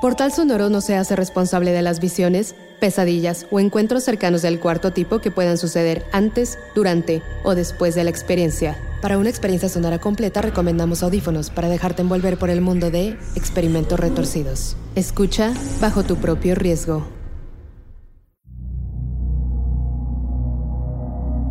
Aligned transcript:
Portal 0.00 0.30
Sonoro 0.32 0.70
no 0.70 0.80
se 0.80 0.94
hace 0.94 1.16
responsable 1.16 1.72
de 1.72 1.82
las 1.82 1.98
visiones, 1.98 2.54
pesadillas 2.78 3.46
o 3.50 3.58
encuentros 3.58 4.04
cercanos 4.04 4.42
del 4.42 4.60
cuarto 4.60 4.92
tipo 4.92 5.18
que 5.18 5.32
puedan 5.32 5.58
suceder 5.58 6.06
antes, 6.12 6.56
durante 6.76 7.20
o 7.42 7.56
después 7.56 7.96
de 7.96 8.04
la 8.04 8.10
experiencia. 8.10 8.78
Para 9.02 9.18
una 9.18 9.28
experiencia 9.28 9.68
sonora 9.68 9.98
completa 9.98 10.40
recomendamos 10.40 11.02
audífonos 11.02 11.50
para 11.50 11.68
dejarte 11.68 12.02
envolver 12.02 12.38
por 12.38 12.48
el 12.48 12.60
mundo 12.60 12.92
de 12.92 13.18
experimentos 13.34 13.98
retorcidos. 13.98 14.76
Escucha 14.94 15.52
bajo 15.80 16.04
tu 16.04 16.14
propio 16.14 16.54
riesgo. 16.54 17.04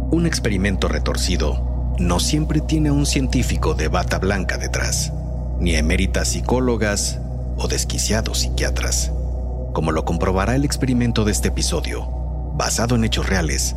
Un 0.09 0.25
experimento 0.25 0.87
retorcido 0.87 1.95
no 1.99 2.21
siempre 2.21 2.61
tiene 2.61 2.91
un 2.91 3.05
científico 3.05 3.73
de 3.73 3.89
bata 3.89 4.19
blanca 4.19 4.57
detrás, 4.57 5.11
ni 5.59 5.75
eméritas 5.75 6.29
psicólogas 6.29 7.19
o 7.57 7.67
desquiciados 7.67 8.39
psiquiatras. 8.39 9.11
Como 9.73 9.91
lo 9.91 10.05
comprobará 10.05 10.55
el 10.55 10.65
experimento 10.65 11.25
de 11.25 11.31
este 11.31 11.49
episodio, 11.49 12.07
basado 12.55 12.95
en 12.95 13.03
hechos 13.03 13.27
reales, 13.27 13.75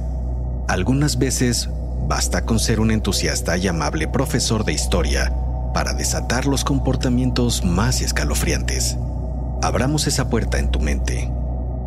algunas 0.68 1.18
veces 1.18 1.68
basta 2.08 2.44
con 2.44 2.58
ser 2.58 2.80
un 2.80 2.90
entusiasta 2.90 3.56
y 3.56 3.68
amable 3.68 4.08
profesor 4.08 4.64
de 4.64 4.72
historia 4.72 5.32
para 5.74 5.92
desatar 5.92 6.46
los 6.46 6.64
comportamientos 6.64 7.64
más 7.64 8.00
escalofriantes. 8.00 8.96
Abramos 9.62 10.06
esa 10.06 10.28
puerta 10.28 10.58
en 10.58 10.70
tu 10.70 10.80
mente. 10.80 11.30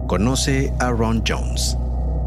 Conoce 0.08 0.74
a 0.80 0.92
Ron 0.92 1.24
Jones, 1.28 1.78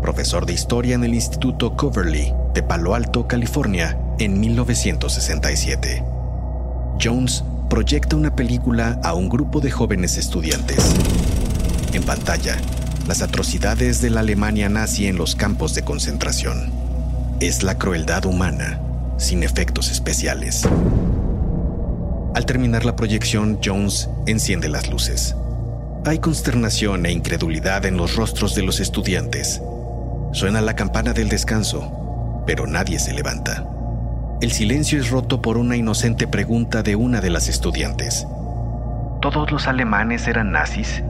profesor 0.02 0.44
de 0.46 0.52
historia 0.52 0.94
en 0.94 1.04
el 1.04 1.14
Instituto 1.14 1.76
Coverly 1.76 2.34
de 2.52 2.62
Palo 2.62 2.94
Alto, 2.94 3.28
California, 3.28 3.98
en 4.18 4.40
1967. 4.40 6.02
Jones 7.00 7.44
proyecta 7.68 8.16
una 8.16 8.34
película 8.34 9.00
a 9.02 9.14
un 9.14 9.28
grupo 9.28 9.60
de 9.60 9.70
jóvenes 9.70 10.16
estudiantes. 10.16 10.94
En 11.92 12.02
pantalla, 12.02 12.56
las 13.06 13.22
atrocidades 13.22 14.00
de 14.00 14.10
la 14.10 14.20
Alemania 14.20 14.68
nazi 14.68 15.06
en 15.06 15.16
los 15.16 15.34
campos 15.34 15.74
de 15.74 15.82
concentración. 15.82 16.70
Es 17.40 17.62
la 17.62 17.76
crueldad 17.78 18.24
humana, 18.24 18.80
sin 19.16 19.42
efectos 19.42 19.90
especiales. 19.90 20.66
Al 22.34 22.46
terminar 22.46 22.84
la 22.84 22.96
proyección, 22.96 23.58
Jones 23.64 24.08
enciende 24.26 24.68
las 24.68 24.88
luces. 24.90 25.34
Hay 26.04 26.18
consternación 26.18 27.06
e 27.06 27.12
incredulidad 27.12 27.84
en 27.84 27.96
los 27.96 28.14
rostros 28.14 28.54
de 28.54 28.62
los 28.62 28.78
estudiantes. 28.80 29.60
Suena 30.32 30.60
la 30.60 30.76
campana 30.76 31.12
del 31.12 31.28
descanso, 31.28 32.44
pero 32.46 32.66
nadie 32.66 32.98
se 32.98 33.12
levanta. 33.12 33.66
El 34.42 34.52
silencio 34.52 35.00
es 35.00 35.10
roto 35.10 35.40
por 35.40 35.56
una 35.56 35.76
inocente 35.76 36.26
pregunta 36.26 36.82
de 36.82 36.94
una 36.94 37.22
de 37.22 37.30
las 37.30 37.48
estudiantes. 37.48 38.26
¿Todos 39.22 39.50
los 39.50 39.66
alemanes 39.66 40.28
eran 40.28 40.52
nazis? 40.52 41.02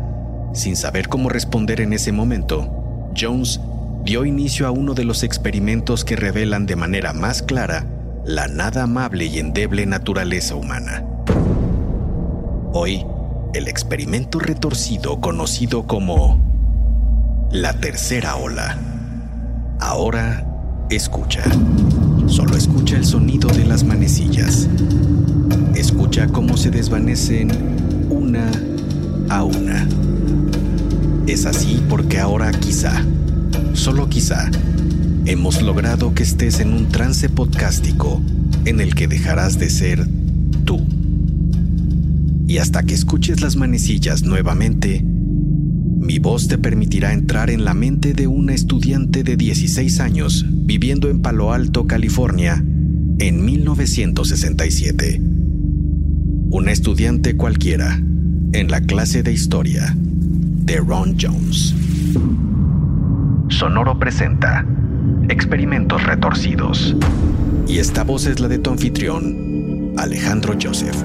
Sin 0.52 0.76
saber 0.76 1.08
cómo 1.08 1.28
responder 1.28 1.80
en 1.80 1.92
ese 1.92 2.12
momento, 2.12 3.10
Jones 3.18 3.60
dio 4.04 4.24
inicio 4.24 4.68
a 4.68 4.70
uno 4.70 4.94
de 4.94 5.04
los 5.04 5.24
experimentos 5.24 6.04
que 6.04 6.14
revelan 6.14 6.66
de 6.66 6.76
manera 6.76 7.12
más 7.12 7.42
clara 7.42 7.84
la 8.24 8.46
nada 8.46 8.84
amable 8.84 9.24
y 9.24 9.40
endeble 9.40 9.86
naturaleza 9.86 10.54
humana. 10.54 11.04
Hoy, 12.72 13.04
el 13.54 13.66
experimento 13.66 14.38
retorcido 14.38 15.20
conocido 15.20 15.86
como 15.88 16.38
la 17.50 17.72
tercera 17.74 18.36
ola. 18.36 18.78
Ahora, 19.80 20.46
escucha. 20.90 21.42
Solo 22.26 22.56
escucha 22.56 22.96
el 22.96 23.04
sonido 23.04 23.48
de 23.48 23.64
las 23.64 23.84
manecillas. 23.84 24.68
Escucha 25.74 26.26
cómo 26.26 26.56
se 26.56 26.70
desvanecen 26.70 27.50
una 28.10 28.50
a 29.28 29.44
una. 29.44 29.86
Es 31.26 31.46
así 31.46 31.82
porque 31.88 32.18
ahora 32.18 32.50
quizá, 32.52 33.04
solo 33.74 34.08
quizá, 34.08 34.50
hemos 35.24 35.62
logrado 35.62 36.14
que 36.14 36.22
estés 36.22 36.60
en 36.60 36.72
un 36.72 36.88
trance 36.88 37.28
podcástico 37.28 38.20
en 38.64 38.80
el 38.80 38.94
que 38.94 39.08
dejarás 39.08 39.58
de 39.58 39.70
ser 39.70 40.06
tú. 40.64 40.84
Y 42.48 42.58
hasta 42.58 42.82
que 42.82 42.94
escuches 42.94 43.40
las 43.40 43.56
manecillas 43.56 44.22
nuevamente, 44.22 45.04
mi 46.06 46.20
voz 46.20 46.46
te 46.46 46.56
permitirá 46.56 47.12
entrar 47.12 47.50
en 47.50 47.64
la 47.64 47.74
mente 47.74 48.14
de 48.14 48.28
una 48.28 48.54
estudiante 48.54 49.24
de 49.24 49.36
16 49.36 49.98
años 49.98 50.46
viviendo 50.48 51.10
en 51.10 51.20
Palo 51.20 51.52
Alto, 51.52 51.88
California, 51.88 52.62
en 53.18 53.44
1967. 53.44 55.20
Una 56.50 56.70
estudiante 56.70 57.36
cualquiera 57.36 58.00
en 58.52 58.70
la 58.70 58.82
clase 58.82 59.24
de 59.24 59.32
historia 59.32 59.96
de 59.96 60.76
Ron 60.76 61.16
Jones. 61.20 61.74
Sonoro 63.48 63.98
presenta 63.98 64.64
Experimentos 65.28 66.04
Retorcidos. 66.04 66.94
Y 67.66 67.78
esta 67.78 68.04
voz 68.04 68.26
es 68.26 68.38
la 68.38 68.46
de 68.46 68.58
tu 68.58 68.70
anfitrión, 68.70 69.92
Alejandro 69.96 70.54
Joseph. 70.62 70.96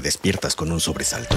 Despiertas 0.00 0.54
con 0.54 0.72
un 0.72 0.80
sobresalto. 0.80 1.36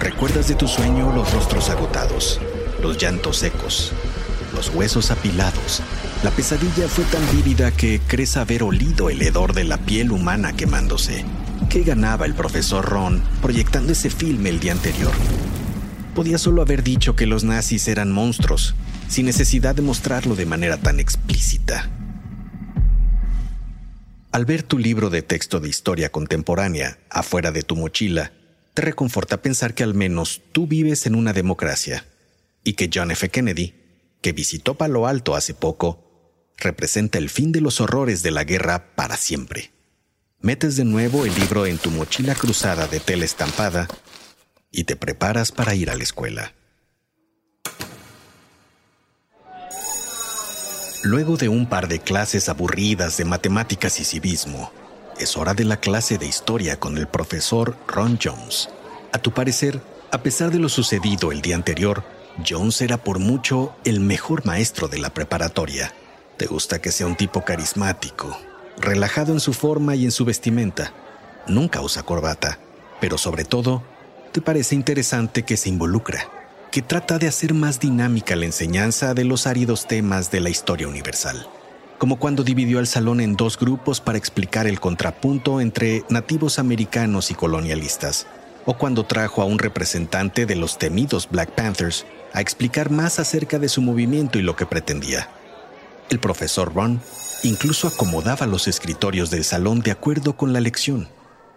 Recuerdas 0.00 0.48
de 0.48 0.54
tu 0.54 0.68
sueño 0.68 1.12
los 1.14 1.32
rostros 1.32 1.70
agotados, 1.70 2.40
los 2.82 2.96
llantos 2.98 3.38
secos, 3.38 3.92
los 4.54 4.68
huesos 4.70 5.10
apilados. 5.10 5.82
La 6.22 6.30
pesadilla 6.30 6.88
fue 6.88 7.04
tan 7.04 7.22
vívida 7.36 7.70
que 7.70 8.00
crees 8.06 8.36
haber 8.36 8.62
olido 8.62 9.10
el 9.10 9.20
hedor 9.20 9.52
de 9.52 9.64
la 9.64 9.76
piel 9.78 10.12
humana 10.12 10.54
quemándose. 10.54 11.24
¿Qué 11.68 11.82
ganaba 11.82 12.26
el 12.26 12.34
profesor 12.34 12.84
Ron 12.84 13.22
proyectando 13.42 13.92
ese 13.92 14.08
filme 14.08 14.48
el 14.50 14.60
día 14.60 14.72
anterior? 14.72 15.12
Podía 16.14 16.38
solo 16.38 16.62
haber 16.62 16.82
dicho 16.82 17.16
que 17.16 17.26
los 17.26 17.42
nazis 17.42 17.88
eran 17.88 18.12
monstruos, 18.12 18.74
sin 19.08 19.26
necesidad 19.26 19.74
de 19.74 19.82
mostrarlo 19.82 20.34
de 20.34 20.46
manera 20.46 20.76
tan 20.76 21.00
explícita. 21.00 21.90
Al 24.32 24.44
ver 24.44 24.62
tu 24.64 24.78
libro 24.78 25.10
de 25.10 25.22
texto 25.22 25.60
de 25.60 25.68
historia 25.68 26.10
contemporánea 26.10 26.98
afuera 27.08 27.52
de 27.52 27.62
tu 27.62 27.76
mochila, 27.76 28.32
te 28.74 28.82
reconforta 28.82 29.42
pensar 29.42 29.74
que 29.74 29.84
al 29.84 29.94
menos 29.94 30.42
tú 30.50 30.66
vives 30.66 31.06
en 31.06 31.14
una 31.14 31.32
democracia 31.32 32.04
y 32.64 32.72
que 32.72 32.90
John 32.92 33.12
F. 33.12 33.28
Kennedy, 33.28 33.74
que 34.20 34.32
visitó 34.32 34.74
Palo 34.74 35.06
Alto 35.06 35.36
hace 35.36 35.54
poco, 35.54 36.50
representa 36.56 37.18
el 37.18 37.30
fin 37.30 37.52
de 37.52 37.60
los 37.60 37.80
horrores 37.80 38.22
de 38.22 38.32
la 38.32 38.42
guerra 38.42 38.94
para 38.96 39.16
siempre. 39.16 39.70
Metes 40.40 40.76
de 40.76 40.84
nuevo 40.84 41.24
el 41.24 41.34
libro 41.36 41.66
en 41.66 41.78
tu 41.78 41.90
mochila 41.90 42.34
cruzada 42.34 42.88
de 42.88 43.00
tela 43.00 43.24
estampada 43.24 43.86
y 44.72 44.84
te 44.84 44.96
preparas 44.96 45.52
para 45.52 45.74
ir 45.74 45.90
a 45.90 45.96
la 45.96 46.02
escuela. 46.02 46.54
Luego 51.04 51.36
de 51.36 51.50
un 51.50 51.66
par 51.66 51.86
de 51.86 51.98
clases 51.98 52.48
aburridas 52.48 53.18
de 53.18 53.26
matemáticas 53.26 54.00
y 54.00 54.04
civismo, 54.04 54.72
es 55.18 55.36
hora 55.36 55.52
de 55.52 55.64
la 55.64 55.76
clase 55.76 56.16
de 56.16 56.24
historia 56.24 56.80
con 56.80 56.96
el 56.96 57.06
profesor 57.06 57.76
Ron 57.86 58.18
Jones. 58.18 58.70
A 59.12 59.18
tu 59.18 59.30
parecer, 59.30 59.82
a 60.10 60.22
pesar 60.22 60.50
de 60.50 60.58
lo 60.58 60.70
sucedido 60.70 61.30
el 61.30 61.42
día 61.42 61.56
anterior, 61.56 62.04
Jones 62.48 62.80
era 62.80 62.96
por 62.96 63.18
mucho 63.18 63.76
el 63.84 64.00
mejor 64.00 64.46
maestro 64.46 64.88
de 64.88 64.96
la 64.96 65.10
preparatoria. 65.10 65.92
Te 66.38 66.46
gusta 66.46 66.80
que 66.80 66.90
sea 66.90 67.06
un 67.06 67.16
tipo 67.16 67.44
carismático, 67.44 68.34
relajado 68.78 69.34
en 69.34 69.40
su 69.40 69.52
forma 69.52 69.96
y 69.96 70.06
en 70.06 70.10
su 70.10 70.24
vestimenta. 70.24 70.94
Nunca 71.46 71.82
usa 71.82 72.02
corbata, 72.02 72.58
pero 73.02 73.18
sobre 73.18 73.44
todo, 73.44 73.82
te 74.32 74.40
parece 74.40 74.74
interesante 74.74 75.42
que 75.42 75.58
se 75.58 75.68
involucra 75.68 76.43
que 76.74 76.82
trata 76.82 77.20
de 77.20 77.28
hacer 77.28 77.54
más 77.54 77.78
dinámica 77.78 78.34
la 78.34 78.46
enseñanza 78.46 79.14
de 79.14 79.22
los 79.22 79.46
áridos 79.46 79.86
temas 79.86 80.32
de 80.32 80.40
la 80.40 80.50
historia 80.50 80.88
universal. 80.88 81.46
como 81.98 82.18
cuando 82.18 82.42
dividió 82.42 82.80
el 82.80 82.88
salón 82.88 83.20
en 83.20 83.36
dos 83.36 83.56
grupos 83.56 84.00
para 84.00 84.18
explicar 84.18 84.66
el 84.66 84.80
contrapunto 84.80 85.60
entre 85.60 86.02
nativos 86.08 86.58
americanos 86.58 87.30
y 87.30 87.34
colonialistas, 87.34 88.26
o 88.66 88.76
cuando 88.76 89.06
trajo 89.06 89.40
a 89.40 89.44
un 89.44 89.60
representante 89.60 90.46
de 90.46 90.56
los 90.56 90.76
temidos 90.76 91.28
Black 91.30 91.52
Panthers 91.52 92.06
a 92.32 92.40
explicar 92.40 92.90
más 92.90 93.20
acerca 93.20 93.60
de 93.60 93.68
su 93.68 93.80
movimiento 93.80 94.40
y 94.40 94.42
lo 94.42 94.56
que 94.56 94.66
pretendía. 94.66 95.28
El 96.10 96.18
profesor 96.18 96.74
Ron 96.74 97.00
incluso 97.44 97.86
acomodaba 97.86 98.48
los 98.48 98.66
escritorios 98.66 99.30
del 99.30 99.44
salón 99.44 99.78
de 99.78 99.92
acuerdo 99.92 100.36
con 100.36 100.52
la 100.52 100.60
lección. 100.60 101.08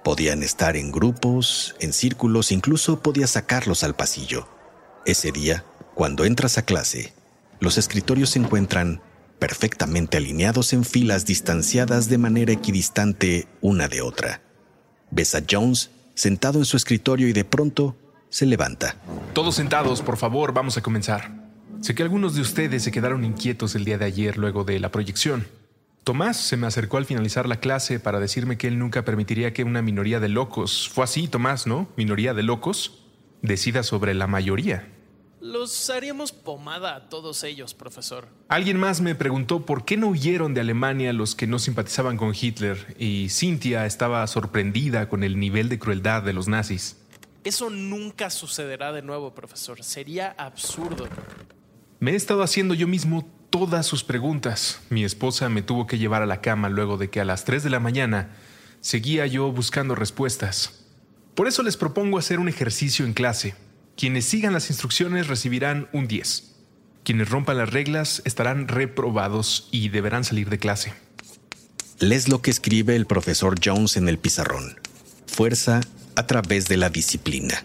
Podían 0.03 0.43
estar 0.43 0.77
en 0.77 0.91
grupos, 0.91 1.75
en 1.79 1.91
círculos, 1.91 2.51
incluso 2.51 2.99
podía 2.99 3.25
sacarlos 3.25 3.83
al 3.83 3.95
pasillo. 3.95 4.47
Ese 5.07 5.31
día, 5.31 5.63
cuando 5.93 6.25
entras 6.25 6.57
a 6.57 6.63
clase, 6.63 7.13
los 7.61 7.77
escritorios 7.77 8.31
se 8.31 8.39
encuentran 8.39 9.01
perfectamente 9.39 10.17
alineados 10.17 10.73
en 10.73 10.83
filas 10.83 11.25
distanciadas 11.25 12.09
de 12.09 12.17
manera 12.17 12.51
equidistante 12.51 13.47
una 13.61 13.87
de 13.87 14.01
otra. 14.01 14.41
Ves 15.09 15.33
a 15.33 15.43
Jones 15.49 15.91
sentado 16.13 16.59
en 16.59 16.65
su 16.65 16.75
escritorio 16.75 17.29
y 17.29 17.31
de 17.31 17.45
pronto 17.45 17.95
se 18.27 18.45
levanta. 18.45 18.97
Todos 19.31 19.55
sentados, 19.55 20.01
por 20.01 20.17
favor, 20.17 20.51
vamos 20.51 20.75
a 20.75 20.81
comenzar. 20.81 21.31
Sé 21.79 21.95
que 21.95 22.03
algunos 22.03 22.35
de 22.35 22.41
ustedes 22.41 22.83
se 22.83 22.91
quedaron 22.91 23.23
inquietos 23.23 23.75
el 23.75 23.85
día 23.85 23.97
de 23.97 24.03
ayer 24.03 24.37
luego 24.37 24.65
de 24.65 24.77
la 24.81 24.91
proyección. 24.91 25.47
Tomás 26.03 26.35
se 26.35 26.57
me 26.57 26.67
acercó 26.67 26.97
al 26.97 27.05
finalizar 27.05 27.47
la 27.47 27.61
clase 27.61 28.01
para 28.01 28.19
decirme 28.19 28.57
que 28.57 28.67
él 28.67 28.77
nunca 28.77 29.05
permitiría 29.05 29.53
que 29.53 29.63
una 29.63 29.81
minoría 29.81 30.19
de 30.19 30.27
locos, 30.27 30.91
fue 30.93 31.05
así 31.05 31.29
Tomás, 31.29 31.65
¿no? 31.65 31.87
Minoría 31.95 32.33
de 32.33 32.43
locos, 32.43 33.05
decida 33.41 33.83
sobre 33.83 34.13
la 34.13 34.27
mayoría. 34.27 34.95
Los 35.47 35.89
haríamos 35.89 36.33
pomada 36.33 36.93
a 36.93 37.07
todos 37.07 37.45
ellos, 37.45 37.73
profesor. 37.73 38.27
Alguien 38.49 38.77
más 38.77 38.99
me 38.99 39.15
preguntó 39.15 39.65
por 39.65 39.85
qué 39.85 39.95
no 39.95 40.09
huyeron 40.09 40.53
de 40.53 40.59
Alemania 40.59 41.13
los 41.13 41.35
que 41.35 41.47
no 41.47 41.57
simpatizaban 41.57 42.17
con 42.17 42.33
Hitler 42.35 42.97
y 42.99 43.29
Cynthia 43.29 43.85
estaba 43.85 44.27
sorprendida 44.27 45.07
con 45.07 45.23
el 45.23 45.39
nivel 45.39 45.69
de 45.69 45.79
crueldad 45.79 46.21
de 46.21 46.33
los 46.33 46.49
nazis. 46.49 46.97
Eso 47.45 47.69
nunca 47.69 48.29
sucederá 48.29 48.91
de 48.91 49.01
nuevo, 49.01 49.33
profesor. 49.33 49.81
Sería 49.85 50.35
absurdo. 50.37 51.07
Me 52.01 52.11
he 52.11 52.15
estado 52.15 52.43
haciendo 52.43 52.73
yo 52.73 52.89
mismo 52.89 53.25
todas 53.49 53.85
sus 53.85 54.03
preguntas. 54.03 54.81
Mi 54.89 55.05
esposa 55.05 55.47
me 55.47 55.61
tuvo 55.61 55.87
que 55.87 55.97
llevar 55.97 56.23
a 56.23 56.25
la 56.25 56.41
cama 56.41 56.67
luego 56.67 56.97
de 56.97 57.09
que 57.09 57.21
a 57.21 57.25
las 57.25 57.45
3 57.45 57.63
de 57.63 57.69
la 57.69 57.79
mañana 57.79 58.35
seguía 58.81 59.25
yo 59.27 59.49
buscando 59.53 59.95
respuestas. 59.95 60.83
Por 61.35 61.47
eso 61.47 61.63
les 61.63 61.77
propongo 61.77 62.17
hacer 62.17 62.37
un 62.37 62.49
ejercicio 62.49 63.05
en 63.05 63.13
clase 63.13 63.55
quienes 63.97 64.25
sigan 64.25 64.53
las 64.53 64.69
instrucciones 64.69 65.27
recibirán 65.27 65.89
un 65.91 66.07
10. 66.07 66.55
Quienes 67.03 67.29
rompan 67.29 67.57
las 67.57 67.71
reglas 67.71 68.21
estarán 68.25 68.67
reprobados 68.67 69.67
y 69.71 69.89
deberán 69.89 70.23
salir 70.23 70.49
de 70.49 70.59
clase. 70.59 70.93
Les 71.99 72.29
lo 72.29 72.43
que 72.43 72.51
escribe 72.51 72.95
el 72.95 73.07
profesor 73.07 73.55
Jones 73.63 73.97
en 73.97 74.07
el 74.07 74.19
pizarrón. 74.19 74.79
Fuerza 75.25 75.81
a 76.15 76.27
través 76.27 76.67
de 76.67 76.77
la 76.77 76.91
disciplina. 76.91 77.63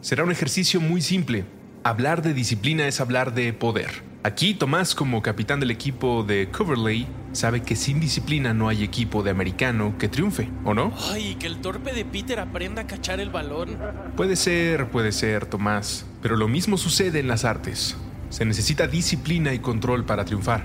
Será 0.00 0.24
un 0.24 0.32
ejercicio 0.32 0.80
muy 0.80 1.02
simple. 1.02 1.44
Hablar 1.84 2.22
de 2.22 2.34
disciplina 2.34 2.88
es 2.88 3.00
hablar 3.00 3.32
de 3.32 3.52
poder. 3.52 4.02
Aquí 4.24 4.54
Tomás, 4.54 4.96
como 4.96 5.22
capitán 5.22 5.60
del 5.60 5.70
equipo 5.70 6.24
de 6.24 6.50
Coverley, 6.50 7.06
sabe 7.38 7.62
que 7.62 7.76
sin 7.76 8.00
disciplina 8.00 8.52
no 8.52 8.68
hay 8.68 8.82
equipo 8.82 9.22
de 9.22 9.30
americano 9.30 9.94
que 9.96 10.08
triunfe, 10.08 10.50
¿o 10.64 10.74
no? 10.74 10.92
Ay, 11.12 11.36
que 11.36 11.46
el 11.46 11.60
torpe 11.60 11.92
de 11.92 12.04
Peter 12.04 12.40
aprenda 12.40 12.82
a 12.82 12.86
cachar 12.86 13.20
el 13.20 13.30
balón. 13.30 13.78
Puede 14.16 14.34
ser, 14.34 14.90
puede 14.90 15.12
ser, 15.12 15.46
Tomás, 15.46 16.04
pero 16.20 16.36
lo 16.36 16.48
mismo 16.48 16.76
sucede 16.76 17.20
en 17.20 17.28
las 17.28 17.44
artes. 17.44 17.96
Se 18.30 18.44
necesita 18.44 18.88
disciplina 18.88 19.54
y 19.54 19.60
control 19.60 20.04
para 20.04 20.24
triunfar. 20.24 20.64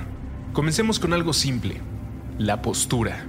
Comencemos 0.51 0.99
con 0.99 1.13
algo 1.13 1.31
simple, 1.31 1.79
la 2.39 2.61
postura. 2.63 3.27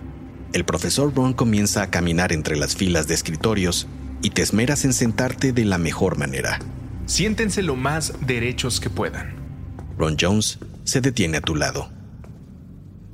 El 0.55 0.65
profesor 0.65 1.15
Ron 1.15 1.35
comienza 1.35 1.83
a 1.83 1.91
caminar 1.91 2.33
entre 2.33 2.57
las 2.57 2.75
filas 2.75 3.09
de 3.09 3.15
escritorios 3.15 3.87
y 4.23 4.31
te 4.31 4.41
esmeras 4.41 4.87
en 4.87 4.95
sentarte 4.95 5.53
de 5.53 5.67
la 5.67 5.77
mejor 5.77 6.17
manera. 6.17 6.61
Siéntense 7.05 7.63
lo 7.63 7.77
más 7.77 8.15
derechos 8.27 8.81
que 8.81 8.89
puedan. 8.89 9.35
Ron 9.99 10.17
Jones 10.19 10.59
se 10.85 11.03
detiene 11.03 11.37
a 11.37 11.43
tu 11.43 11.55
lado. 11.55 11.91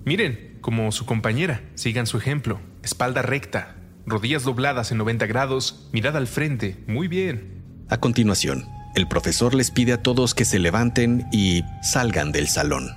Miren, 0.04 0.58
como 0.60 0.92
su 0.92 1.04
compañera, 1.04 1.62
sigan 1.74 2.06
su 2.06 2.16
ejemplo. 2.16 2.60
Espalda 2.82 3.22
recta, 3.22 3.76
rodillas 4.06 4.44
dobladas 4.44 4.92
en 4.92 4.98
90 4.98 5.26
grados, 5.26 5.88
mirada 5.92 6.18
al 6.18 6.26
frente. 6.26 6.82
Muy 6.86 7.06
bien. 7.06 7.62
A 7.88 7.98
continuación, 7.98 8.66
el 8.94 9.06
profesor 9.08 9.54
les 9.54 9.70
pide 9.70 9.92
a 9.92 10.02
todos 10.02 10.34
que 10.34 10.44
se 10.44 10.58
levanten 10.58 11.26
y 11.32 11.62
salgan 11.82 12.32
del 12.32 12.48
salón. 12.48 12.90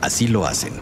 Así 0.00 0.28
lo 0.28 0.46
hacen. 0.46 0.74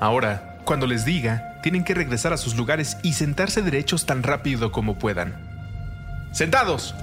Ahora, 0.00 0.60
cuando 0.64 0.86
les 0.86 1.04
diga, 1.04 1.60
tienen 1.62 1.84
que 1.84 1.94
regresar 1.94 2.32
a 2.32 2.36
sus 2.36 2.56
lugares 2.56 2.96
y 3.02 3.14
sentarse 3.14 3.62
derechos 3.62 4.06
tan 4.06 4.22
rápido 4.22 4.72
como 4.72 4.98
puedan. 4.98 5.34
¡Sentados! 6.32 6.94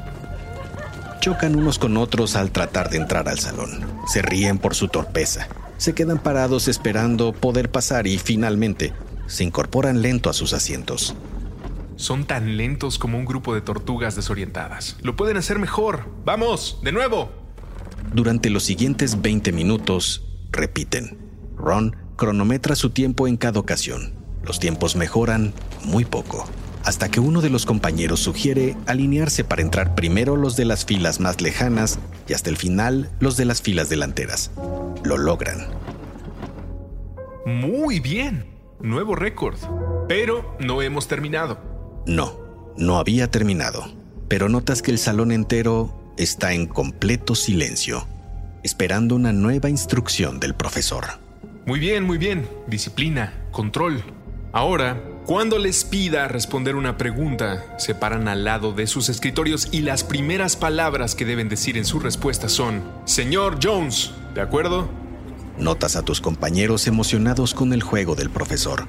Chocan 1.23 1.55
unos 1.55 1.79
con 1.79 1.95
otros 1.95 2.35
al 2.35 2.51
tratar 2.51 2.89
de 2.89 2.97
entrar 2.97 3.29
al 3.29 3.39
salón. 3.39 3.69
Se 4.07 4.21
ríen 4.21 4.57
por 4.57 4.75
su 4.75 4.89
torpeza. 4.89 5.47
Se 5.77 5.93
quedan 5.95 6.21
parados 6.21 6.67
esperando 6.67 7.31
poder 7.31 7.71
pasar 7.71 8.07
y 8.07 8.17
finalmente 8.17 8.91
se 9.27 9.45
incorporan 9.45 10.01
lento 10.01 10.29
a 10.29 10.33
sus 10.33 10.51
asientos. 10.51 11.15
Son 11.95 12.25
tan 12.25 12.57
lentos 12.57 12.99
como 12.99 13.17
un 13.17 13.23
grupo 13.23 13.55
de 13.55 13.61
tortugas 13.61 14.17
desorientadas. 14.17 14.97
Lo 15.01 15.15
pueden 15.15 15.37
hacer 15.37 15.59
mejor. 15.59 16.09
Vamos, 16.25 16.79
de 16.83 16.91
nuevo. 16.91 17.31
Durante 18.13 18.49
los 18.49 18.63
siguientes 18.63 19.21
20 19.21 19.53
minutos, 19.53 20.25
repiten. 20.51 21.17
Ron 21.55 21.95
cronometra 22.17 22.75
su 22.75 22.89
tiempo 22.89 23.29
en 23.29 23.37
cada 23.37 23.61
ocasión. 23.61 24.13
Los 24.43 24.59
tiempos 24.59 24.97
mejoran 24.97 25.53
muy 25.85 26.03
poco 26.03 26.49
hasta 26.83 27.09
que 27.09 27.19
uno 27.19 27.41
de 27.41 27.49
los 27.49 27.65
compañeros 27.65 28.19
sugiere 28.19 28.75
alinearse 28.85 29.43
para 29.43 29.61
entrar 29.61 29.95
primero 29.95 30.35
los 30.35 30.55
de 30.55 30.65
las 30.65 30.85
filas 30.85 31.19
más 31.19 31.41
lejanas 31.41 31.99
y 32.27 32.33
hasta 32.33 32.49
el 32.49 32.57
final 32.57 33.09
los 33.19 33.37
de 33.37 33.45
las 33.45 33.61
filas 33.61 33.89
delanteras. 33.89 34.51
Lo 35.03 35.17
logran. 35.17 35.67
Muy 37.45 37.99
bien. 37.99 38.45
Nuevo 38.81 39.15
récord. 39.15 39.57
Pero 40.07 40.57
no 40.59 40.81
hemos 40.81 41.07
terminado. 41.07 41.57
No, 42.05 42.39
no 42.77 42.97
había 42.97 43.31
terminado. 43.31 43.85
Pero 44.27 44.49
notas 44.49 44.81
que 44.81 44.91
el 44.91 44.97
salón 44.97 45.31
entero 45.31 45.93
está 46.17 46.53
en 46.53 46.67
completo 46.67 47.35
silencio, 47.35 48.07
esperando 48.63 49.15
una 49.15 49.31
nueva 49.31 49.69
instrucción 49.69 50.39
del 50.39 50.53
profesor. 50.53 51.05
Muy 51.65 51.79
bien, 51.79 52.03
muy 52.03 52.17
bien. 52.17 52.47
Disciplina, 52.67 53.33
control. 53.51 54.03
Ahora 54.51 55.01
cuando 55.25 55.57
les 55.57 55.85
pida 55.85 56.27
responder 56.27 56.75
una 56.75 56.97
pregunta, 56.97 57.63
se 57.77 57.95
paran 57.95 58.27
al 58.27 58.43
lado 58.43 58.73
de 58.73 58.87
sus 58.87 59.07
escritorios 59.07 59.69
y 59.71 59.79
las 59.79 60.03
primeras 60.03 60.57
palabras 60.57 61.15
que 61.15 61.23
deben 61.23 61.47
decir 61.47 61.77
en 61.77 61.85
su 61.85 62.01
respuesta 62.01 62.49
son, 62.49 62.83
Señor 63.05 63.57
Jones, 63.63 64.11
¿de 64.35 64.41
acuerdo? 64.41 64.89
Notas 65.57 65.95
a 65.95 66.01
tus 66.01 66.19
compañeros 66.19 66.87
emocionados 66.87 67.53
con 67.53 67.71
el 67.71 67.81
juego 67.81 68.15
del 68.15 68.29
profesor. 68.29 68.85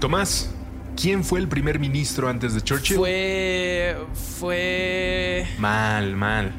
Tomás, 0.00 0.50
¿quién 0.96 1.22
fue 1.22 1.38
el 1.38 1.46
primer 1.46 1.78
ministro 1.78 2.28
antes 2.28 2.54
de 2.54 2.60
Churchill? 2.60 2.96
Fue... 2.96 3.96
fue... 4.40 5.46
Mal, 5.60 6.16
mal. 6.16 6.54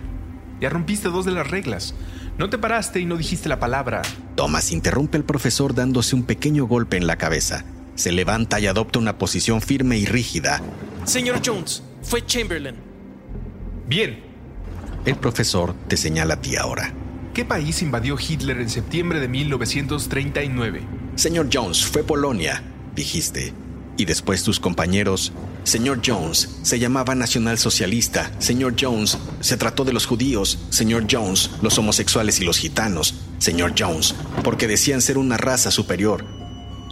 Ya 0.62 0.70
rompiste 0.70 1.10
dos 1.10 1.26
de 1.26 1.32
las 1.32 1.50
reglas. 1.50 1.94
No 2.38 2.50
te 2.50 2.58
paraste 2.58 3.02
y 3.02 3.06
no 3.06 3.18
dijiste 3.18 3.50
la 3.50 3.60
palabra. 3.60 4.02
Tomás 4.36 4.72
interrumpe 4.72 5.18
el 5.18 5.26
profesor 5.26 5.76
dándose 5.76 6.16
un 6.16 6.24
pequeño 6.24 6.68
golpe 6.68 6.96
en 6.96 7.06
la 7.06 7.18
cabeza 7.18 7.66
se 8.00 8.14
levanta 8.14 8.62
y 8.62 8.68
adopta 8.68 8.98
una 8.98 9.18
posición 9.18 9.62
firme 9.62 9.98
y 9.98 10.06
rígida. 10.06 10.62
Señor 11.04 11.42
Jones, 11.46 11.84
fue 12.02 12.26
Chamberlain. 12.26 12.78
Bien. 13.88 14.24
El 15.06 15.18
profesor 15.18 15.76
te 15.90 15.98
señala 15.98 16.36
a 16.36 16.42
ti 16.42 16.56
ahora. 16.56 16.94
¿Qué 17.34 17.44
país 17.44 17.82
invadió 17.82 18.18
Hitler 18.18 18.62
en 18.62 18.70
septiembre 18.70 19.20
de 19.20 19.28
1939? 19.28 20.82
Señor 21.16 21.50
Jones, 21.52 21.86
fue 21.86 22.04
Polonia, 22.04 22.64
dijiste. 22.96 23.54
Y 23.98 24.06
después 24.06 24.44
tus 24.44 24.62
compañeros. 24.62 25.34
Señor 25.66 26.00
Jones, 26.06 26.60
se 26.62 26.80
llamaba 26.80 27.16
nacionalsocialista. 27.16 28.32
Señor 28.40 28.76
Jones, 28.80 29.18
se 29.42 29.58
trató 29.58 29.84
de 29.84 29.92
los 29.92 30.06
judíos. 30.06 30.58
Señor 30.70 31.06
Jones, 31.12 31.52
los 31.62 31.78
homosexuales 31.78 32.40
y 32.40 32.46
los 32.46 32.60
gitanos. 32.60 33.16
Señor 33.40 33.74
Jones, 33.78 34.16
porque 34.42 34.70
decían 34.70 35.02
ser 35.02 35.18
una 35.18 35.36
raza 35.36 35.70
superior. 35.70 36.39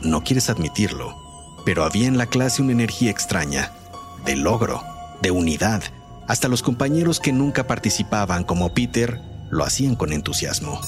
No 0.04 0.24
quieres 0.24 0.50
admitirlo, 0.50 1.16
pero 1.66 1.84
había 1.84 2.08
en 2.08 2.18
la 2.18 2.28
clase 2.28 2.62
una 2.62 2.72
energía 2.72 3.12
extraña, 3.12 3.72
de 4.26 4.36
logro, 4.36 4.84
de 5.22 5.32
unidad. 5.32 5.84
Hasta 6.28 6.48
los 6.48 6.62
compañeros 6.62 7.20
que 7.20 7.34
nunca 7.34 7.68
participaban 7.68 8.44
como 8.44 8.74
Peter 8.74 9.20
lo 9.50 9.64
hacían 9.64 9.96
con 9.96 10.14
entusiasmo. 10.14 10.80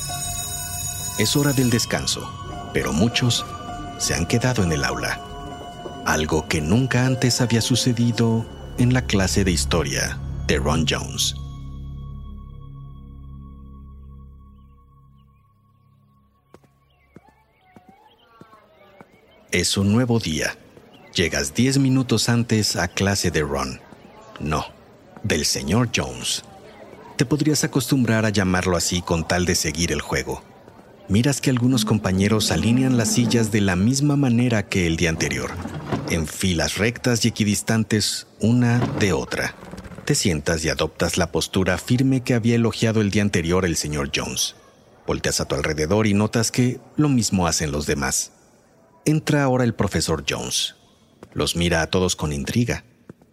Es 1.18 1.36
hora 1.36 1.54
del 1.54 1.70
descanso, 1.70 2.30
pero 2.74 2.94
muchos 2.94 3.46
se 3.98 4.14
han 4.14 4.26
quedado 4.26 4.64
en 4.64 4.72
el 4.72 4.84
aula. 4.84 5.20
Algo 6.06 6.48
que 6.48 6.62
nunca 6.62 7.06
antes 7.06 7.42
había 7.42 7.62
sucedido 7.62 8.46
en 8.78 8.94
la 8.94 9.02
clase 9.02 9.44
de 9.44 9.52
historia 9.52 10.18
de 10.48 10.58
Ron 10.58 10.86
Jones. 10.88 11.36
Es 19.52 19.78
un 19.78 19.92
nuevo 19.92 20.20
día. 20.20 20.56
Llegas 21.16 21.56
10 21.56 21.80
minutos 21.80 22.30
antes 22.30 22.76
a 22.76 22.88
clase 22.88 23.32
de 23.32 23.42
Ron. 23.42 23.82
No, 24.40 24.64
del 25.24 25.44
señor 25.44 25.90
Jones. 25.94 26.44
Te 27.18 27.26
podrías 27.26 27.64
acostumbrar 27.64 28.28
a 28.28 28.30
llamarlo 28.30 28.78
así 28.78 29.02
con 29.02 29.28
tal 29.28 29.46
de 29.46 29.56
seguir 29.56 29.92
el 29.92 30.02
juego. 30.02 30.44
Miras 31.08 31.42
que 31.42 31.50
algunos 31.50 31.84
compañeros 31.84 32.52
alinean 32.52 32.96
las 32.96 33.14
sillas 33.14 33.52
de 33.52 33.62
la 33.62 33.76
misma 33.76 34.16
manera 34.16 34.70
que 34.70 34.86
el 34.86 34.98
día 34.98 35.10
anterior, 35.10 35.50
en 36.12 36.28
filas 36.28 36.78
rectas 36.78 37.26
y 37.26 37.30
equidistantes 37.30 38.28
una 38.40 38.78
de 39.00 39.14
otra. 39.14 39.56
Te 40.06 40.14
sientas 40.14 40.64
y 40.64 40.70
adoptas 40.70 41.18
la 41.18 41.32
postura 41.32 41.80
firme 41.80 42.22
que 42.22 42.36
había 42.36 42.54
elogiado 42.54 43.02
el 43.02 43.10
día 43.10 43.24
anterior 43.24 43.66
el 43.66 43.78
señor 43.78 44.12
Jones. 44.16 44.56
Volteas 45.08 45.42
a 45.42 45.46
tu 45.46 45.56
alrededor 45.56 46.06
y 46.06 46.14
notas 46.14 46.52
que 46.52 46.80
lo 46.98 47.10
mismo 47.10 47.48
hacen 47.48 47.72
los 47.72 47.88
demás. 47.88 48.32
Entra 49.06 49.44
ahora 49.44 49.64
el 49.64 49.74
profesor 49.74 50.26
Jones. 50.28 50.76
Los 51.34 51.56
mira 51.56 51.82
a 51.82 51.88
todos 51.88 52.16
con 52.16 52.34
intriga. 52.34 52.84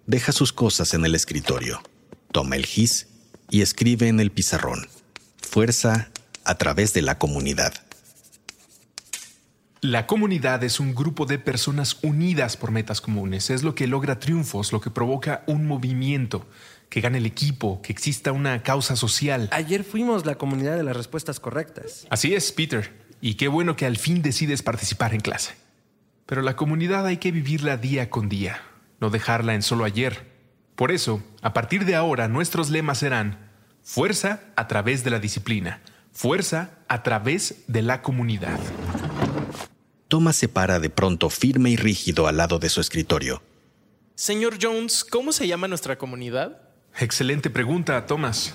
Deja 0.07 0.33
sus 0.33 0.53
cosas 0.53 0.95
en 0.95 1.05
el 1.05 1.15
escritorio. 1.15 1.83
Toma 2.33 2.57
el 2.57 2.67
gis 2.67 3.09
y 3.51 3.63
escribe 3.63 4.09
en 4.09 4.21
el 4.21 4.31
pizarrón. 4.31 4.89
Fuerza 5.41 6.11
a 6.45 6.55
través 6.57 6.93
de 6.95 7.03
la 7.03 7.19
comunidad. 7.19 7.75
La 9.81 10.07
comunidad 10.07 10.65
es 10.65 10.81
un 10.81 10.95
grupo 10.95 11.27
de 11.27 11.39
personas 11.39 11.99
unidas 12.03 12.57
por 12.57 12.71
metas 12.71 13.01
comunes. 13.01 13.51
Es 13.51 13.63
lo 13.63 13.75
que 13.75 13.87
logra 13.87 14.19
triunfos, 14.19 14.73
lo 14.73 14.81
que 14.81 14.91
provoca 14.91 15.45
un 15.47 15.67
movimiento, 15.67 16.47
que 16.89 17.01
gane 17.01 17.19
el 17.19 17.27
equipo, 17.27 17.81
que 17.83 17.93
exista 17.93 18.33
una 18.33 18.63
causa 18.63 18.97
social. 18.97 19.49
Ayer 19.53 19.85
fuimos 19.85 20.27
la 20.27 20.37
comunidad 20.37 20.77
de 20.77 20.83
las 20.83 20.97
respuestas 20.97 21.41
correctas. 21.41 22.07
Así 22.11 22.35
es, 22.35 22.53
Peter. 22.53 23.06
Y 23.21 23.35
qué 23.35 23.49
bueno 23.49 23.77
que 23.77 23.87
al 23.87 23.97
fin 23.97 24.23
decides 24.23 24.63
participar 24.63 25.15
en 25.15 25.21
clase. 25.21 25.55
Pero 26.27 26.43
la 26.43 26.57
comunidad 26.57 27.07
hay 27.07 27.19
que 27.19 27.33
vivirla 27.33 27.77
día 27.77 28.11
con 28.11 28.29
día, 28.29 28.61
no 29.01 29.11
dejarla 29.11 29.55
en 29.55 29.63
solo 29.63 29.85
ayer. 29.85 30.35
Por 30.75 30.93
eso, 30.93 31.23
a 31.41 31.53
partir 31.53 31.85
de 31.85 31.95
ahora, 31.95 32.29
nuestros 32.29 32.71
lemas 32.71 32.99
serán 32.99 33.51
fuerza 33.83 34.41
a 34.57 34.67
través 34.69 35.05
de 35.05 35.11
la 35.11 35.21
disciplina, 35.21 35.81
fuerza 36.13 36.71
a 36.89 37.03
través 37.03 37.65
de 37.69 37.83
la 37.83 38.03
comunidad. 38.03 38.59
Thomas 40.09 40.37
se 40.37 40.49
para 40.49 40.79
de 40.79 40.91
pronto 40.91 41.31
firme 41.31 41.71
y 41.71 41.77
rígido 41.77 42.27
al 42.27 42.37
lado 42.37 42.59
de 42.59 42.69
su 42.69 42.81
escritorio. 42.81 43.43
Señor 44.15 44.59
Jones, 44.61 45.05
¿cómo 45.05 45.33
se 45.33 45.47
llama 45.47 45.69
nuestra 45.69 45.99
comunidad? 45.99 46.61
Excelente 46.99 47.51
pregunta, 47.51 48.07
Thomas. 48.07 48.55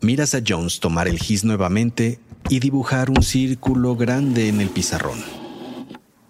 Miras 0.00 0.34
a 0.34 0.40
Jones 0.46 0.80
tomar 0.80 1.08
el 1.08 1.18
gis 1.18 1.44
nuevamente 1.44 2.20
y 2.48 2.60
dibujar 2.60 3.10
un 3.10 3.22
círculo 3.22 3.96
grande 3.96 4.48
en 4.48 4.60
el 4.60 4.68
pizarrón. 4.68 5.18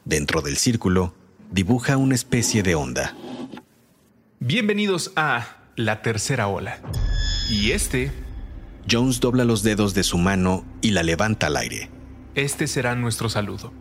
Dentro 0.04 0.42
del 0.42 0.56
círculo, 0.56 1.14
dibuja 1.50 1.96
una 1.96 2.14
especie 2.14 2.62
de 2.62 2.74
onda. 2.74 3.14
Bienvenidos 4.40 5.12
a 5.16 5.56
la 5.76 6.02
tercera 6.02 6.48
ola. 6.48 6.78
Y 7.50 7.72
este... 7.72 8.10
Jones 8.90 9.20
dobla 9.20 9.44
los 9.44 9.62
dedos 9.62 9.94
de 9.94 10.02
su 10.02 10.18
mano 10.18 10.64
y 10.80 10.90
la 10.90 11.02
levanta 11.02 11.46
al 11.46 11.56
aire. 11.56 11.88
Este 12.34 12.66
será 12.66 12.96
nuestro 12.96 13.28
saludo. 13.28 13.72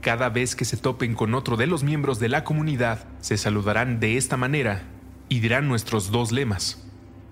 Cada 0.00 0.28
vez 0.28 0.56
que 0.56 0.64
se 0.64 0.76
topen 0.76 1.14
con 1.14 1.34
otro 1.34 1.56
de 1.56 1.66
los 1.66 1.84
miembros 1.84 2.18
de 2.18 2.28
la 2.28 2.42
comunidad, 2.42 3.04
se 3.20 3.36
saludarán 3.36 4.00
de 4.00 4.16
esta 4.16 4.36
manera 4.36 4.82
y 5.28 5.40
dirán 5.40 5.68
nuestros 5.68 6.10
dos 6.10 6.32
lemas. 6.32 6.82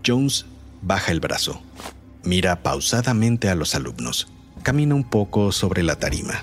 Jones 0.06 0.46
baja 0.82 1.12
el 1.12 1.20
brazo, 1.20 1.62
mira 2.24 2.62
pausadamente 2.62 3.48
a 3.48 3.54
los 3.54 3.74
alumnos, 3.74 4.28
camina 4.66 4.96
un 4.96 5.04
poco 5.04 5.52
sobre 5.52 5.84
la 5.84 6.00
tarima, 6.00 6.42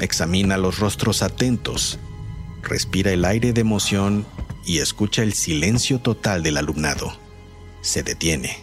examina 0.00 0.56
los 0.56 0.78
rostros 0.78 1.20
atentos, 1.20 1.98
respira 2.62 3.12
el 3.12 3.26
aire 3.26 3.52
de 3.52 3.60
emoción 3.60 4.24
y 4.64 4.78
escucha 4.78 5.22
el 5.22 5.34
silencio 5.34 5.98
total 5.98 6.42
del 6.42 6.56
alumnado. 6.56 7.12
Se 7.82 8.02
detiene, 8.02 8.56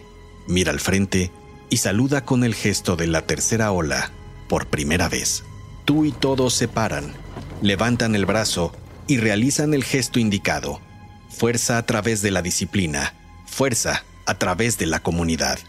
mira 0.47 0.71
al 0.71 0.79
frente 0.79 1.31
y 1.69 1.77
saluda 1.77 2.25
con 2.25 2.43
el 2.43 2.55
gesto 2.55 2.95
de 2.95 3.05
la 3.05 3.27
tercera 3.27 3.71
ola 3.71 4.09
por 4.49 4.65
primera 4.65 5.07
vez. 5.07 5.43
Tú 5.85 6.05
y 6.05 6.11
todos 6.11 6.55
se 6.55 6.67
paran, 6.67 7.13
levantan 7.61 8.15
el 8.15 8.25
brazo 8.25 8.71
y 9.05 9.17
realizan 9.17 9.75
el 9.75 9.83
gesto 9.83 10.17
indicado. 10.17 10.81
Fuerza 11.29 11.77
a 11.77 11.85
través 11.85 12.23
de 12.23 12.31
la 12.31 12.41
disciplina, 12.41 13.13
fuerza 13.45 14.03
a 14.25 14.39
través 14.39 14.79
de 14.79 14.87
la 14.87 15.03
comunidad. 15.03 15.59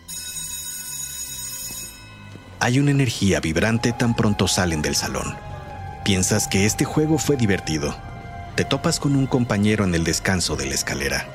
Hay 2.61 2.79
una 2.79 2.91
energía 2.91 3.41
vibrante 3.41 3.93
tan 3.93 4.15
pronto 4.15 4.49
salen 4.49 4.83
del 4.83 4.97
salón. 4.97 5.37
Piensas 6.05 6.49
que 6.49 6.67
este 6.67 6.85
juego 6.85 7.19
fue 7.19 7.37
divertido 7.37 7.97
te 8.57 8.65
topas 8.65 8.99
con 9.01 9.17
un 9.17 9.27
compañero 9.27 9.85
en 9.85 9.95
el 9.95 10.03
descanso 10.03 10.57
de 10.57 10.65
la 10.65 10.75
escalera. 10.75 11.27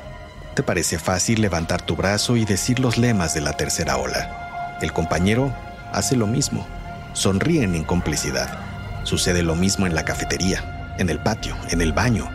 Te 0.55 0.63
parece 0.63 0.97
fácil 0.97 1.39
levantar 1.39 1.79
tu 1.79 1.95
brazo 1.95 2.35
y 2.35 2.45
decir 2.45 2.79
los 2.79 2.97
lemas 2.97 3.35
de 3.35 3.41
la 3.41 3.53
tercera 3.53 3.97
ola. 3.97 4.77
El 4.81 4.91
compañero 4.91 5.53
hace 5.93 6.15
lo 6.15 6.25
mismo. 6.25 6.65
Sonríen 7.13 7.75
en 7.75 7.83
complicidad. 7.83 8.57
Sucede 9.03 9.43
lo 9.43 9.55
mismo 9.55 9.85
en 9.85 9.93
la 9.93 10.03
cafetería, 10.03 10.95
en 10.97 11.11
el 11.11 11.19
patio, 11.19 11.55
en 11.69 11.81
el 11.81 11.93
baño. 11.93 12.27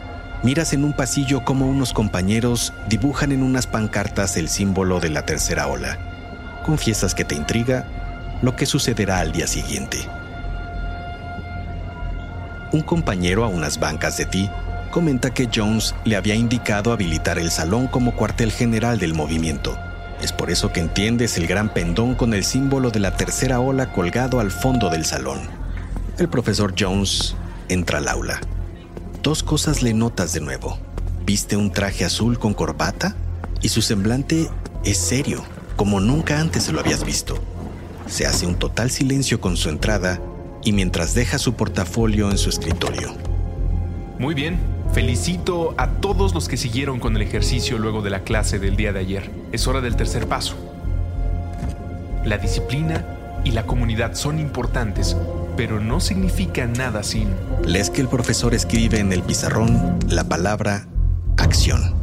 Miras 0.45 0.73
en 0.73 0.85
un 0.85 0.93
pasillo 0.93 1.45
como 1.45 1.67
unos 1.67 1.93
compañeros 1.93 2.73
dibujan 2.89 3.33
en 3.33 3.43
unas 3.43 3.67
pancartas 3.67 4.37
el 4.37 4.49
símbolo 4.49 5.01
de 5.01 5.11
la 5.11 5.27
tercera 5.27 5.67
ola. 5.67 5.99
Confiesas 6.65 7.17
que 7.17 7.25
te 7.25 7.35
intriga 7.35 7.89
lo 8.43 8.57
que 8.57 8.67
sucederá 8.67 9.21
al 9.21 9.33
día 9.33 9.47
siguiente. 9.47 9.99
Un 12.73 12.83
compañero 12.83 13.45
a 13.45 13.49
unas 13.49 13.79
bancas 13.79 14.17
de 14.17 14.27
ti 14.27 14.51
comenta 14.91 15.33
que 15.33 15.49
Jones 15.55 15.95
le 16.05 16.17
había 16.17 16.35
indicado 16.35 16.93
habilitar 16.93 17.39
el 17.39 17.51
salón 17.51 17.87
como 17.87 18.15
cuartel 18.15 18.51
general 18.51 18.99
del 18.99 19.15
movimiento. 19.15 19.79
Es 20.23 20.33
por 20.33 20.51
eso 20.51 20.73
que 20.73 20.81
entiendes 20.81 21.37
el 21.37 21.47
gran 21.47 21.73
pendón 21.73 22.15
con 22.15 22.35
el 22.35 22.45
símbolo 22.45 22.91
de 22.91 23.01
la 23.01 23.17
tercera 23.17 23.61
ola 23.61 23.93
colgado 23.93 24.41
al 24.41 24.51
fondo 24.51 24.89
del 24.91 25.05
salón. 25.05 25.41
El 26.19 26.29
profesor 26.29 26.75
Jones 26.79 27.37
entra 27.69 27.99
al 27.99 28.09
aula. 28.09 28.41
Dos 29.23 29.43
cosas 29.43 29.83
le 29.83 29.93
notas 29.93 30.33
de 30.33 30.41
nuevo. 30.41 30.79
Viste 31.25 31.57
un 31.57 31.73
traje 31.73 32.05
azul 32.05 32.39
con 32.39 32.55
corbata 32.55 33.15
y 33.61 33.69
su 33.69 33.83
semblante 33.83 34.49
es 34.85 34.99
serio, 34.99 35.45
como 35.77 36.01
nunca 36.01 36.41
antes 36.41 36.73
lo 36.73 36.81
habías 36.81 37.05
visto. 37.05 37.39
Se 38.07 38.27
hace 38.27 38.47
un 38.47 38.57
total 38.57 38.91
silencio 38.91 39.41
con 39.41 39.57
su 39.57 39.69
entrada 39.69 40.21
y 40.65 40.73
mientras 40.73 41.15
deja 41.15 41.39
su 41.39 41.55
portafolio 41.55 42.31
en 42.31 42.39
su 42.39 42.51
escritorio. 42.51 43.15
Muy 44.19 44.35
bien, 44.35 44.59
Felicito 44.93 45.75
a 45.77 45.89
todos 45.89 46.33
los 46.33 46.49
que 46.49 46.57
siguieron 46.57 47.01
con 47.01 47.17
el 47.17 47.23
ejercicio 47.23 47.79
luego 47.79 48.01
de 48.01 48.09
la 48.09 48.23
clase 48.23 48.59
del 48.59 48.77
día 48.77 48.95
de 48.95 49.01
ayer. 49.01 49.31
Es 49.53 49.67
hora 49.67 49.83
del 49.83 49.95
tercer 49.95 50.27
paso. 50.27 50.57
La 52.25 52.39
disciplina 52.39 53.05
y 53.45 53.51
la 53.51 53.67
comunidad 53.67 54.15
son 54.15 54.39
importantes, 54.39 55.15
pero 55.55 55.81
no 55.81 56.01
significa 56.01 56.67
nada 56.67 57.03
sin... 57.03 57.29
Lees 57.67 57.91
que 57.91 58.01
el 58.01 58.09
profesor 58.09 58.55
escribe 58.55 58.99
en 58.99 59.13
el 59.13 59.23
pizarrón 59.23 59.99
la 60.09 60.25
palabra 60.25 60.87
acción. 61.37 61.95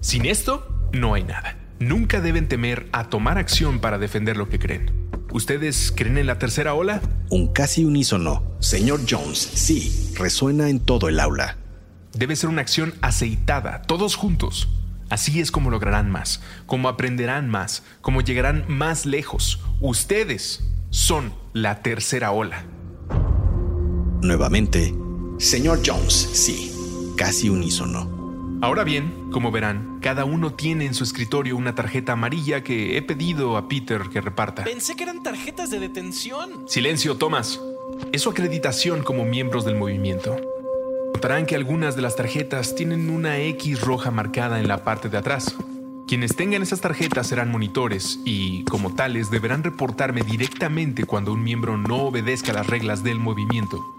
Sin 0.00 0.26
esto, 0.26 0.66
no 0.92 1.14
hay 1.14 1.22
nada. 1.22 1.56
Nunca 1.78 2.20
deben 2.20 2.48
temer 2.48 2.88
a 2.90 3.08
tomar 3.08 3.38
acción 3.38 3.78
para 3.78 3.98
defender 3.98 4.36
lo 4.36 4.48
que 4.48 4.58
creen. 4.58 5.07
¿Ustedes 5.30 5.92
creen 5.94 6.16
en 6.16 6.26
la 6.26 6.38
tercera 6.38 6.72
ola? 6.74 7.02
Un 7.28 7.52
casi 7.52 7.84
unísono. 7.84 8.42
Señor 8.60 9.00
Jones, 9.08 9.38
sí, 9.38 10.12
resuena 10.14 10.70
en 10.70 10.80
todo 10.80 11.08
el 11.08 11.20
aula. 11.20 11.58
Debe 12.14 12.34
ser 12.34 12.48
una 12.48 12.62
acción 12.62 12.94
aceitada, 13.02 13.82
todos 13.82 14.16
juntos. 14.16 14.68
Así 15.10 15.40
es 15.40 15.50
como 15.50 15.70
lograrán 15.70 16.10
más, 16.10 16.40
como 16.66 16.88
aprenderán 16.88 17.48
más, 17.48 17.82
como 18.00 18.22
llegarán 18.22 18.64
más 18.68 19.04
lejos. 19.04 19.60
Ustedes 19.80 20.64
son 20.90 21.34
la 21.52 21.82
tercera 21.82 22.32
ola. 22.32 22.64
Nuevamente, 24.22 24.94
señor 25.38 25.80
Jones, 25.84 26.14
sí, 26.32 26.72
casi 27.16 27.50
unísono. 27.50 28.17
Ahora 28.60 28.82
bien, 28.82 29.30
como 29.30 29.52
verán, 29.52 30.00
cada 30.02 30.24
uno 30.24 30.52
tiene 30.52 30.84
en 30.84 30.94
su 30.94 31.04
escritorio 31.04 31.56
una 31.56 31.76
tarjeta 31.76 32.12
amarilla 32.12 32.64
que 32.64 32.96
he 32.96 33.02
pedido 33.02 33.56
a 33.56 33.68
Peter 33.68 34.08
que 34.12 34.20
reparta. 34.20 34.64
Pensé 34.64 34.96
que 34.96 35.04
eran 35.04 35.22
tarjetas 35.22 35.70
de 35.70 35.78
detención. 35.78 36.68
Silencio, 36.68 37.16
Thomas. 37.16 37.60
Es 38.10 38.22
su 38.22 38.30
acreditación 38.30 39.04
como 39.04 39.24
miembros 39.24 39.64
del 39.64 39.76
movimiento. 39.76 40.36
Notarán 41.14 41.46
que 41.46 41.54
algunas 41.54 41.94
de 41.94 42.02
las 42.02 42.16
tarjetas 42.16 42.74
tienen 42.74 43.10
una 43.10 43.38
X 43.38 43.80
roja 43.80 44.10
marcada 44.10 44.58
en 44.58 44.66
la 44.66 44.82
parte 44.82 45.08
de 45.08 45.18
atrás. 45.18 45.56
Quienes 46.08 46.34
tengan 46.34 46.62
esas 46.62 46.80
tarjetas 46.80 47.28
serán 47.28 47.52
monitores 47.52 48.18
y, 48.24 48.64
como 48.64 48.92
tales, 48.92 49.30
deberán 49.30 49.62
reportarme 49.62 50.22
directamente 50.22 51.04
cuando 51.04 51.32
un 51.32 51.44
miembro 51.44 51.76
no 51.76 52.06
obedezca 52.06 52.52
las 52.52 52.66
reglas 52.66 53.04
del 53.04 53.20
movimiento. 53.20 53.97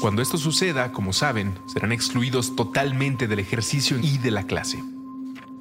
Cuando 0.00 0.22
esto 0.22 0.38
suceda, 0.38 0.92
como 0.92 1.12
saben, 1.12 1.58
serán 1.66 1.92
excluidos 1.92 2.56
totalmente 2.56 3.28
del 3.28 3.38
ejercicio 3.38 3.98
y 3.98 4.16
de 4.18 4.30
la 4.30 4.44
clase. 4.44 4.82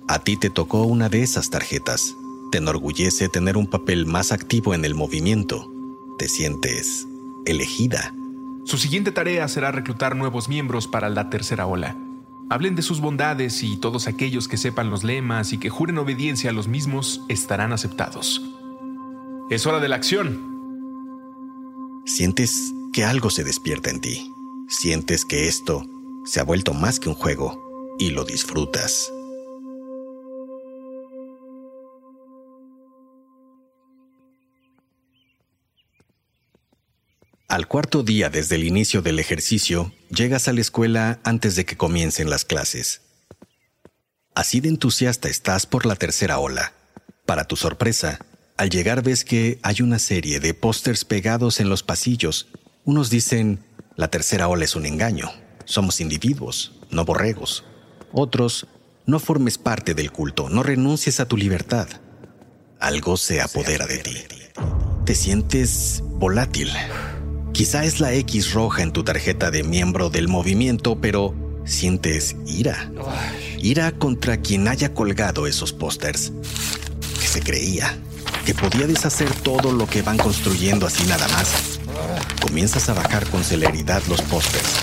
A 0.07 0.19
ti 0.19 0.37
te 0.37 0.49
tocó 0.49 0.83
una 0.83 1.09
de 1.09 1.21
esas 1.21 1.49
tarjetas. 1.49 2.15
Te 2.51 2.59
enorgullece 2.59 3.29
tener 3.29 3.57
un 3.57 3.67
papel 3.67 4.05
más 4.05 4.31
activo 4.31 4.73
en 4.73 4.85
el 4.85 4.95
movimiento. 4.95 5.69
Te 6.17 6.29
sientes 6.29 7.05
elegida. 7.45 8.13
Su 8.63 8.77
siguiente 8.77 9.11
tarea 9.11 9.47
será 9.47 9.71
reclutar 9.71 10.15
nuevos 10.15 10.47
miembros 10.47 10.87
para 10.87 11.09
la 11.09 11.29
tercera 11.29 11.67
ola. 11.67 11.97
Hablen 12.49 12.75
de 12.75 12.81
sus 12.81 13.01
bondades 13.01 13.61
y 13.61 13.77
todos 13.77 14.07
aquellos 14.07 14.47
que 14.47 14.57
sepan 14.57 14.89
los 14.89 15.03
lemas 15.03 15.53
y 15.53 15.57
que 15.57 15.69
juren 15.69 15.97
obediencia 15.97 16.49
a 16.49 16.53
los 16.53 16.67
mismos 16.67 17.21
estarán 17.27 17.73
aceptados. 17.73 18.41
Es 19.49 19.65
hora 19.65 19.79
de 19.79 19.89
la 19.89 19.97
acción. 19.97 20.39
Sientes 22.05 22.73
que 22.91 23.03
algo 23.03 23.29
se 23.29 23.43
despierta 23.43 23.89
en 23.89 24.01
ti. 24.01 24.28
Sientes 24.69 25.25
que 25.25 25.47
esto 25.47 25.83
se 26.25 26.39
ha 26.39 26.43
vuelto 26.43 26.75
más 26.75 26.99
que 26.99 27.09
un 27.09 27.15
juego 27.15 27.97
y 27.97 28.11
lo 28.11 28.23
disfrutas. 28.23 29.11
Al 37.47 37.67
cuarto 37.67 38.03
día 38.03 38.29
desde 38.29 38.57
el 38.57 38.63
inicio 38.63 39.01
del 39.01 39.17
ejercicio, 39.17 39.91
llegas 40.11 40.47
a 40.47 40.53
la 40.53 40.61
escuela 40.61 41.19
antes 41.23 41.55
de 41.55 41.65
que 41.65 41.75
comiencen 41.75 42.29
las 42.29 42.45
clases. 42.45 43.01
Así 44.35 44.59
de 44.59 44.69
entusiasta 44.69 45.29
estás 45.29 45.65
por 45.65 45.87
la 45.87 45.95
tercera 45.95 46.37
ola. 46.37 46.73
Para 47.25 47.45
tu 47.45 47.55
sorpresa, 47.55 48.19
al 48.55 48.69
llegar 48.69 49.01
ves 49.01 49.25
que 49.25 49.59
hay 49.63 49.81
una 49.81 49.97
serie 49.97 50.39
de 50.39 50.53
pósters 50.53 51.05
pegados 51.05 51.59
en 51.59 51.69
los 51.69 51.81
pasillos. 51.81 52.49
Unos 52.85 53.09
dicen, 53.09 53.65
la 53.99 54.07
tercera 54.07 54.47
ola 54.47 54.63
es 54.63 54.77
un 54.77 54.85
engaño, 54.85 55.29
somos 55.65 55.99
individuos, 55.99 56.71
no 56.89 57.03
borregos. 57.03 57.65
Otros, 58.13 58.65
no 59.05 59.19
formes 59.19 59.57
parte 59.57 59.93
del 59.93 60.09
culto, 60.13 60.47
no 60.47 60.63
renuncies 60.63 61.19
a 61.19 61.27
tu 61.27 61.35
libertad. 61.35 61.89
Algo 62.79 63.17
se 63.17 63.41
apodera 63.41 63.87
de 63.87 63.97
ti. 63.97 64.15
Te 65.03 65.15
sientes 65.15 66.01
volátil 66.05 66.71
Quizá 67.51 67.83
es 67.83 67.99
la 67.99 68.13
X 68.13 68.53
roja 68.53 68.83
en 68.83 68.93
tu 68.93 69.03
tarjeta 69.03 69.51
de 69.51 69.63
miembro 69.63 70.09
del 70.09 70.29
movimiento, 70.29 71.01
pero 71.01 71.35
sientes 71.65 72.37
ira. 72.47 72.89
Ira 73.57 73.91
contra 73.91 74.37
quien 74.37 74.69
haya 74.69 74.93
colgado 74.93 75.45
esos 75.45 75.73
pósters. 75.73 76.31
Que 77.19 77.27
se 77.27 77.41
creía 77.41 77.97
que 78.45 78.55
podía 78.55 78.87
deshacer 78.87 79.29
todo 79.43 79.73
lo 79.73 79.87
que 79.87 80.03
van 80.03 80.17
construyendo 80.17 80.87
así 80.87 81.03
nada 81.05 81.27
más. 81.27 81.68
Comienzas 82.41 82.89
a 82.89 82.93
bajar 82.93 83.27
con 83.29 83.43
celeridad 83.43 84.01
los 84.07 84.21
pósters. 84.23 84.79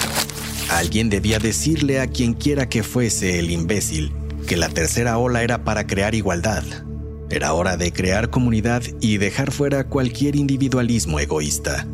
Alguien 0.70 1.10
debía 1.10 1.38
decirle 1.38 2.00
a 2.00 2.06
quien 2.06 2.34
quiera 2.34 2.68
que 2.68 2.82
fuese 2.82 3.38
el 3.38 3.50
imbécil 3.50 4.12
que 4.46 4.56
la 4.56 4.68
tercera 4.68 5.18
ola 5.18 5.42
era 5.42 5.64
para 5.64 5.86
crear 5.86 6.14
igualdad. 6.14 6.62
Era 7.30 7.52
hora 7.52 7.76
de 7.76 7.92
crear 7.92 8.30
comunidad 8.30 8.82
y 9.00 9.18
dejar 9.18 9.50
fuera 9.50 9.88
cualquier 9.88 10.36
individualismo 10.36 11.18
egoísta. 11.18 11.86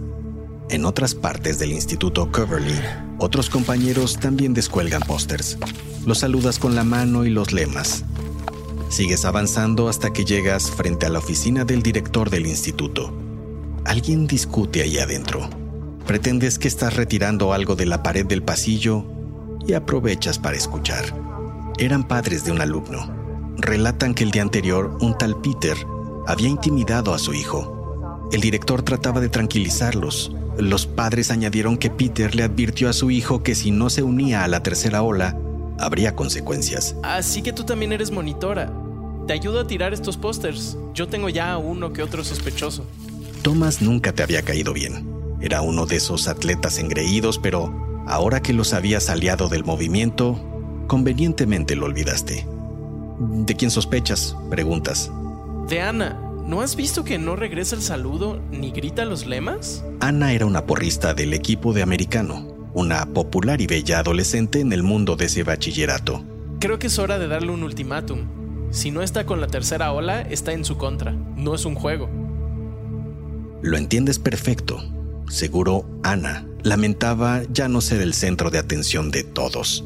En 0.69 0.85
otras 0.85 1.15
partes 1.15 1.59
del 1.59 1.73
Instituto 1.73 2.31
Coverly, 2.31 2.79
otros 3.19 3.49
compañeros 3.49 4.19
también 4.21 4.53
descuelgan 4.53 5.03
pósters. 5.03 5.59
Los 6.07 6.19
saludas 6.19 6.59
con 6.59 6.75
la 6.75 6.85
mano 6.85 7.25
y 7.25 7.31
los 7.31 7.53
lemas. 7.53 8.05
Sigues 8.91 9.25
avanzando 9.25 9.89
hasta 9.89 10.13
que 10.13 10.25
llegas 10.27 10.71
frente 10.71 11.07
a 11.07 11.11
la 11.11 11.21
oficina 11.21 11.65
del 11.65 11.83
director 11.83 12.29
del 12.29 12.47
instituto. 12.47 13.22
Alguien 13.85 14.27
discute 14.27 14.83
ahí 14.83 14.99
adentro. 14.99 15.49
Pretendes 16.07 16.59
que 16.59 16.69
estás 16.69 16.97
retirando 16.97 17.53
algo 17.53 17.77
de 17.77 17.87
la 17.87 18.03
pared 18.03 18.27
del 18.27 18.43
pasillo 18.43 19.05
y 19.67 19.75
aprovechas 19.75 20.39
para 20.39 20.57
escuchar. 20.57 21.05
Eran 21.79 22.07
padres 22.07 22.45
de 22.45 22.53
un 22.53 22.61
alumno. 22.61 23.11
Relatan 23.59 24.15
que 24.15 24.25
el 24.25 24.31
día 24.31 24.43
anterior 24.43 24.97
un 25.01 25.17
tal 25.17 25.41
Peter 25.41 25.77
había 26.27 26.49
intimidado 26.49 27.15
a 27.15 27.19
su 27.19 27.35
hijo. 27.35 28.29
El 28.33 28.41
director 28.41 28.83
trataba 28.83 29.21
de 29.21 29.29
tranquilizarlos, 29.29 30.33
los 30.59 30.87
padres 30.87 31.31
añadieron 31.31 31.79
que 31.79 31.89
Peter 31.89 32.35
le 32.35 32.43
advirtió 32.43 32.91
a 32.91 32.93
su 32.93 33.11
hijo 33.11 33.43
que 33.43 33.55
si 33.55 33.71
no 33.71 33.89
se 33.89 34.03
unía 34.03 34.45
a 34.45 34.49
la 34.49 34.63
tercera 34.63 35.03
ola, 35.03 35.37
habría 35.79 36.15
consecuencias. 36.15 36.95
Así 37.03 37.43
que 37.43 37.53
tú 37.53 37.65
también 37.65 37.93
eres 37.93 38.11
monitora. 38.11 38.71
Te 39.27 39.33
ayudo 39.33 39.61
a 39.61 39.67
tirar 39.67 39.95
estos 39.95 40.19
pósters. 40.19 40.77
Yo 40.93 41.09
tengo 41.09 41.31
ya 41.31 41.57
uno 41.57 41.93
que 41.93 42.03
otro 42.03 42.23
sospechoso. 42.23 42.85
Thomas 43.43 43.83
nunca 43.83 44.13
te 44.13 44.23
había 44.23 44.43
caído 44.43 44.73
bien. 44.73 45.39
Era 45.41 45.63
uno 45.63 45.85
de 45.87 45.97
esos 45.97 46.29
atletas 46.29 46.79
engreídos, 46.79 47.39
pero 47.39 48.05
ahora 48.07 48.41
que 48.41 48.53
los 48.53 48.73
habías 48.73 49.11
aliado 49.11 49.49
del 49.49 49.65
movimiento, 49.65 50.41
convenientemente 50.87 51.75
lo 51.75 51.87
olvidaste. 51.87 52.47
¿De 53.19 53.57
quién 53.57 53.73
sospechas? 53.73 54.37
Preguntas. 54.49 55.11
De 55.69 55.81
Ana. 55.81 56.21
¿No 56.47 56.61
has 56.61 56.75
visto 56.77 57.05
que 57.05 57.19
no 57.19 57.37
regresa 57.37 57.77
el 57.77 57.83
saludo 57.83 58.41
ni 58.51 58.71
grita 58.71 59.05
los 59.05 59.27
lemas? 59.27 59.85
Ana 60.01 60.33
era 60.33 60.47
una 60.47 60.67
porrista 60.67 61.15
del 61.15 61.35
equipo 61.35 61.73
de 61.73 61.83
americano, 61.83 62.69
una 62.75 63.07
popular 63.07 63.61
y 63.61 63.69
bella 63.69 64.01
adolescente 64.01 64.61
en 64.61 64.73
el 64.73 64.83
mundo 64.83 65.15
de 65.15 65.27
ese 65.27 65.45
bachillerato. 65.45 66.25
Creo 66.59 66.79
que 66.81 66.89
es 66.89 66.99
hora 66.99 67.19
de 67.19 67.29
darle 67.29 67.51
un 67.51 67.63
ultimátum. 67.63 68.27
Si 68.71 68.91
no 68.91 69.03
está 69.03 69.27
con 69.27 69.41
la 69.41 69.47
tercera 69.47 69.93
ola, 69.93 70.23
está 70.23 70.53
en 70.53 70.65
su 70.65 70.79
contra. 70.79 71.13
No 71.13 71.55
es 71.55 71.65
un 71.65 71.75
juego. 71.77 72.22
Lo 73.63 73.77
entiendes 73.77 74.19
perfecto. 74.19 74.83
Seguro 75.29 75.87
Ana 76.03 76.45
lamentaba 76.65 77.43
ya 77.53 77.69
no 77.69 77.81
ser 77.81 78.01
el 78.01 78.13
centro 78.13 78.51
de 78.51 78.59
atención 78.59 79.13
de 79.13 79.23
todos. 79.23 79.85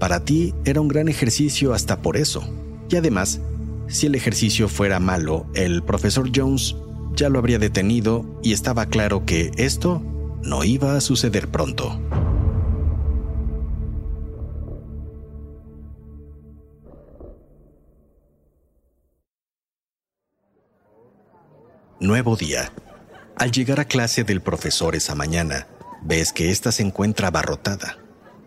Para 0.00 0.24
ti 0.24 0.54
era 0.64 0.80
un 0.80 0.88
gran 0.88 1.08
ejercicio 1.08 1.74
hasta 1.74 2.00
por 2.00 2.16
eso. 2.16 2.42
Y 2.88 2.96
además, 2.96 3.40
si 3.86 4.06
el 4.06 4.14
ejercicio 4.14 4.66
fuera 4.66 4.98
malo, 4.98 5.46
el 5.54 5.82
profesor 5.82 6.30
Jones 6.34 6.74
ya 7.14 7.28
lo 7.28 7.38
habría 7.38 7.58
detenido 7.58 8.24
y 8.42 8.54
estaba 8.54 8.86
claro 8.86 9.26
que 9.26 9.50
esto 9.56 10.02
no 10.42 10.64
iba 10.64 10.96
a 10.96 11.00
suceder 11.02 11.48
pronto. 11.48 12.00
Nuevo 22.00 22.36
día. 22.36 22.72
Al 23.38 23.52
llegar 23.52 23.78
a 23.78 23.84
clase 23.84 24.24
del 24.24 24.40
profesor 24.40 24.96
esa 24.96 25.14
mañana, 25.14 25.68
ves 26.02 26.32
que 26.32 26.50
ésta 26.50 26.72
se 26.72 26.82
encuentra 26.82 27.28
abarrotada. 27.28 27.96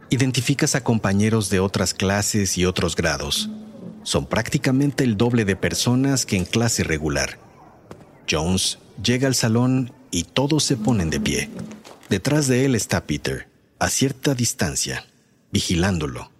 Identificas 0.09 0.75
a 0.75 0.83
compañeros 0.83 1.49
de 1.49 1.61
otras 1.61 1.93
clases 1.93 2.57
y 2.57 2.65
otros 2.65 2.97
grados 2.97 3.49
son 4.03 4.25
prácticamente 4.25 5.05
el 5.05 5.15
doble 5.15 5.45
de 5.45 5.55
personas 5.55 6.25
que 6.25 6.35
en 6.35 6.43
clase 6.43 6.83
regular. 6.83 7.39
Jones 8.29 8.79
llega 9.01 9.27
al 9.27 9.35
salón 9.35 9.93
y 10.11 10.23
todos 10.23 10.65
se 10.65 10.75
ponen 10.75 11.09
de 11.09 11.21
pie. 11.21 11.49
Detrás 12.09 12.47
de 12.47 12.65
él 12.65 12.75
está 12.75 13.05
Peter, 13.05 13.47
a 13.79 13.89
cierta 13.89 14.35
distancia, 14.35 15.05
vigilándolo. 15.51 16.31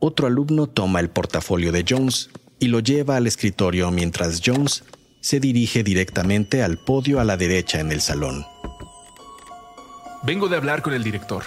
Otro 0.00 0.26
alumno 0.26 0.66
toma 0.66 0.98
el 0.98 1.10
portafolio 1.10 1.70
de 1.70 1.84
Jones 1.88 2.30
y 2.58 2.66
lo 2.66 2.80
lleva 2.80 3.16
al 3.16 3.28
escritorio 3.28 3.90
mientras 3.92 4.40
Jones 4.44 4.82
se 5.20 5.40
dirige 5.40 5.82
directamente 5.82 6.62
al 6.62 6.78
podio 6.78 7.20
a 7.20 7.24
la 7.24 7.36
derecha 7.36 7.80
en 7.80 7.92
el 7.92 8.00
salón. 8.00 8.46
Vengo 10.22 10.48
de 10.48 10.56
hablar 10.56 10.82
con 10.82 10.92
el 10.92 11.04
director. 11.04 11.44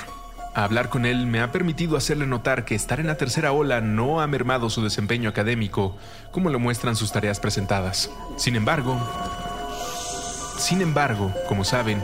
Hablar 0.56 0.90
con 0.90 1.06
él 1.06 1.26
me 1.26 1.42
ha 1.42 1.52
permitido 1.52 1.98
hacerle 1.98 2.28
notar 2.28 2.64
que 2.64 2.76
estar 2.76 3.00
en 3.00 3.08
la 3.08 3.18
tercera 3.18 3.52
ola 3.52 3.82
no 3.82 4.22
ha 4.22 4.28
mermado 4.28 4.70
su 4.70 4.84
desempeño 4.84 5.30
académico, 5.30 5.96
como 6.32 6.52
lo 6.52 6.60
muestran 6.60 6.96
sus 6.96 7.12
tareas 7.12 7.40
presentadas. 7.40 8.12
Sin 8.38 8.56
embargo, 8.56 9.00
sin 10.60 10.82
embargo, 10.82 11.34
como 11.48 11.64
saben, 11.64 12.04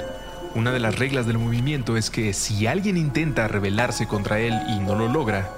una 0.55 0.71
de 0.71 0.79
las 0.79 0.97
reglas 0.97 1.27
del 1.27 1.37
movimiento 1.37 1.95
es 1.95 2.09
que 2.09 2.33
si 2.33 2.65
alguien 2.65 2.97
intenta 2.97 3.47
rebelarse 3.47 4.07
contra 4.07 4.39
él 4.39 4.53
y 4.69 4.79
no 4.79 4.95
lo 4.95 5.07
logra, 5.07 5.51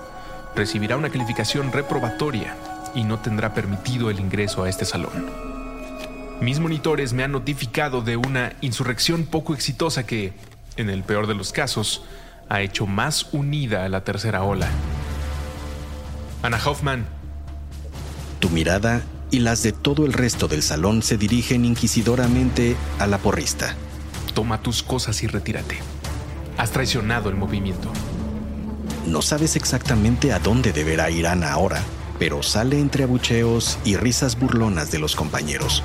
recibirá 0.54 0.98
una 0.98 1.10
calificación 1.10 1.72
reprobatoria 1.72 2.58
y 2.94 3.06
no 3.06 3.20
tendrá 3.20 3.54
permitido 3.54 4.10
el 4.10 4.20
ingreso 4.20 4.64
a 4.64 4.70
este 4.70 4.84
salón. 4.84 5.51
Mis 6.42 6.60
monitores 6.60 7.14
me 7.14 7.24
han 7.24 7.32
notificado 7.32 8.02
de 8.02 8.18
una 8.18 8.54
insurrección 8.62 9.26
poco 9.26 9.54
exitosa 9.54 10.08
que, 10.08 10.34
en 10.76 10.90
el 10.90 11.04
peor 11.04 11.28
de 11.28 11.36
los 11.36 11.52
casos, 11.52 12.04
ha 12.50 12.62
hecho 12.62 12.88
más 12.88 13.32
unida 13.32 13.86
a 13.86 13.90
la 13.90 14.04
tercera 14.04 14.42
ola. 14.42 14.68
Ana 16.42 16.60
Hoffman. 16.66 17.06
Tu 18.40 18.50
mirada 18.50 19.04
y 19.30 19.42
las 19.42 19.62
de 19.62 19.72
todo 19.72 20.04
el 20.04 20.14
resto 20.14 20.48
del 20.48 20.64
salón 20.64 21.04
se 21.04 21.16
dirigen 21.16 21.64
inquisidoramente 21.64 22.76
a 22.98 23.06
la 23.06 23.20
porrista. 23.20 23.76
Toma 24.34 24.64
tus 24.64 24.82
cosas 24.82 25.22
y 25.22 25.28
retírate. 25.28 25.78
Has 26.58 26.72
traicionado 26.72 27.30
el 27.30 27.36
movimiento. 27.36 27.94
No 29.06 29.22
sabes 29.22 29.56
exactamente 29.56 30.34
a 30.34 30.40
dónde 30.40 30.74
deberá 30.74 31.12
ir 31.12 31.28
Ana 31.28 31.52
ahora, 31.52 31.84
pero 32.18 32.42
sale 32.42 32.80
entre 32.80 33.04
abucheos 33.04 33.78
y 33.86 33.96
risas 33.96 34.40
burlonas 34.40 34.90
de 34.90 34.98
los 34.98 35.16
compañeros. 35.16 35.84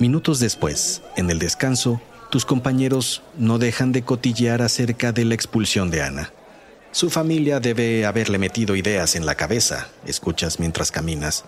Minutos 0.00 0.40
después, 0.40 1.02
en 1.16 1.28
el 1.28 1.38
descanso, 1.38 2.00
tus 2.30 2.46
compañeros 2.46 3.22
no 3.36 3.58
dejan 3.58 3.92
de 3.92 4.00
cotillear 4.00 4.62
acerca 4.62 5.12
de 5.12 5.26
la 5.26 5.34
expulsión 5.34 5.90
de 5.90 6.00
Ana. 6.00 6.32
Su 6.90 7.10
familia 7.10 7.60
debe 7.60 8.06
haberle 8.06 8.38
metido 8.38 8.76
ideas 8.76 9.14
en 9.14 9.26
la 9.26 9.34
cabeza, 9.34 9.88
escuchas 10.06 10.58
mientras 10.58 10.90
caminas. 10.90 11.44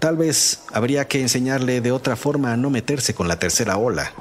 Tal 0.00 0.16
vez 0.16 0.62
habría 0.72 1.06
que 1.06 1.20
enseñarle 1.20 1.80
de 1.80 1.92
otra 1.92 2.16
forma 2.16 2.52
a 2.52 2.56
no 2.56 2.68
meterse 2.68 3.14
con 3.14 3.28
la 3.28 3.38
tercera 3.38 3.76
ola. 3.76 4.12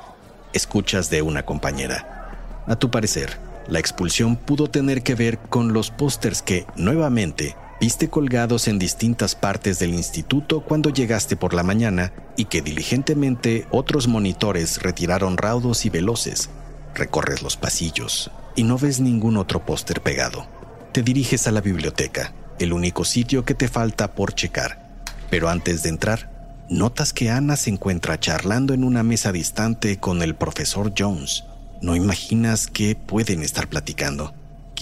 escuchas 0.54 1.10
de 1.10 1.24
una 1.24 1.44
compañera. 1.44 2.62
A 2.68 2.76
tu 2.76 2.92
parecer, 2.92 3.40
la 3.68 3.80
expulsión 3.80 4.36
pudo 4.36 4.70
tener 4.70 5.02
que 5.02 5.16
ver 5.16 5.40
con 5.40 5.74
los 5.74 5.90
pósters 5.90 6.44
que, 6.44 6.68
nuevamente, 6.76 7.56
viste 7.80 8.10
colgados 8.10 8.68
en 8.68 8.80
distintas 8.80 9.36
partes 9.36 9.80
del 9.80 9.94
instituto 9.94 10.62
cuando 10.62 10.90
llegaste 10.90 11.36
por 11.36 11.54
la 11.54 11.64
mañana 11.64 12.14
y 12.38 12.46
que 12.46 12.62
diligentemente 12.62 13.68
otros 13.72 14.08
monitores 14.08 14.82
retiraron 14.82 15.38
raudos 15.38 15.86
y 15.86 15.90
veloces. 15.90 16.50
Recorres 16.96 17.42
los 17.42 17.58
pasillos 17.58 18.32
y 18.56 18.64
no 18.64 18.78
ves 18.78 19.00
ningún 19.00 19.38
otro 19.38 19.66
póster 19.66 20.02
pegado. 20.02 20.46
Te 20.92 21.02
diriges 21.02 21.48
a 21.48 21.52
la 21.52 21.62
biblioteca, 21.62 22.34
el 22.60 22.72
único 22.72 23.04
sitio 23.04 23.46
que 23.46 23.56
te 23.56 23.68
falta 23.68 24.14
por 24.14 24.34
checar. 24.34 25.04
Pero 25.30 25.50
antes 25.50 25.84
de 25.84 25.90
entrar, 25.90 26.66
notas 26.70 27.14
que 27.14 27.32
Ana 27.32 27.56
se 27.56 27.72
encuentra 27.72 28.20
charlando 28.20 28.74
en 28.74 28.84
una 28.84 29.04
mesa 29.04 29.32
distante 29.32 29.98
con 29.98 30.22
el 30.22 30.36
profesor 30.36 30.94
Jones. 30.98 31.44
No 31.82 31.96
imaginas 31.96 32.68
qué 32.68 32.96
pueden 32.96 33.42
estar 33.42 33.68
platicando. 33.68 34.34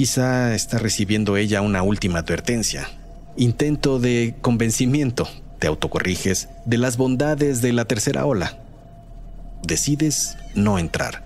Quizá 0.01 0.55
está 0.55 0.79
recibiendo 0.79 1.37
ella 1.37 1.61
una 1.61 1.83
última 1.83 2.17
advertencia. 2.17 2.89
Intento 3.37 3.99
de 3.99 4.33
convencimiento, 4.41 5.29
te 5.59 5.67
autocorriges, 5.67 6.49
de 6.65 6.79
las 6.79 6.97
bondades 6.97 7.61
de 7.61 7.71
la 7.71 7.85
tercera 7.85 8.25
ola. 8.25 8.57
Decides 9.61 10.39
no 10.55 10.79
entrar. 10.79 11.23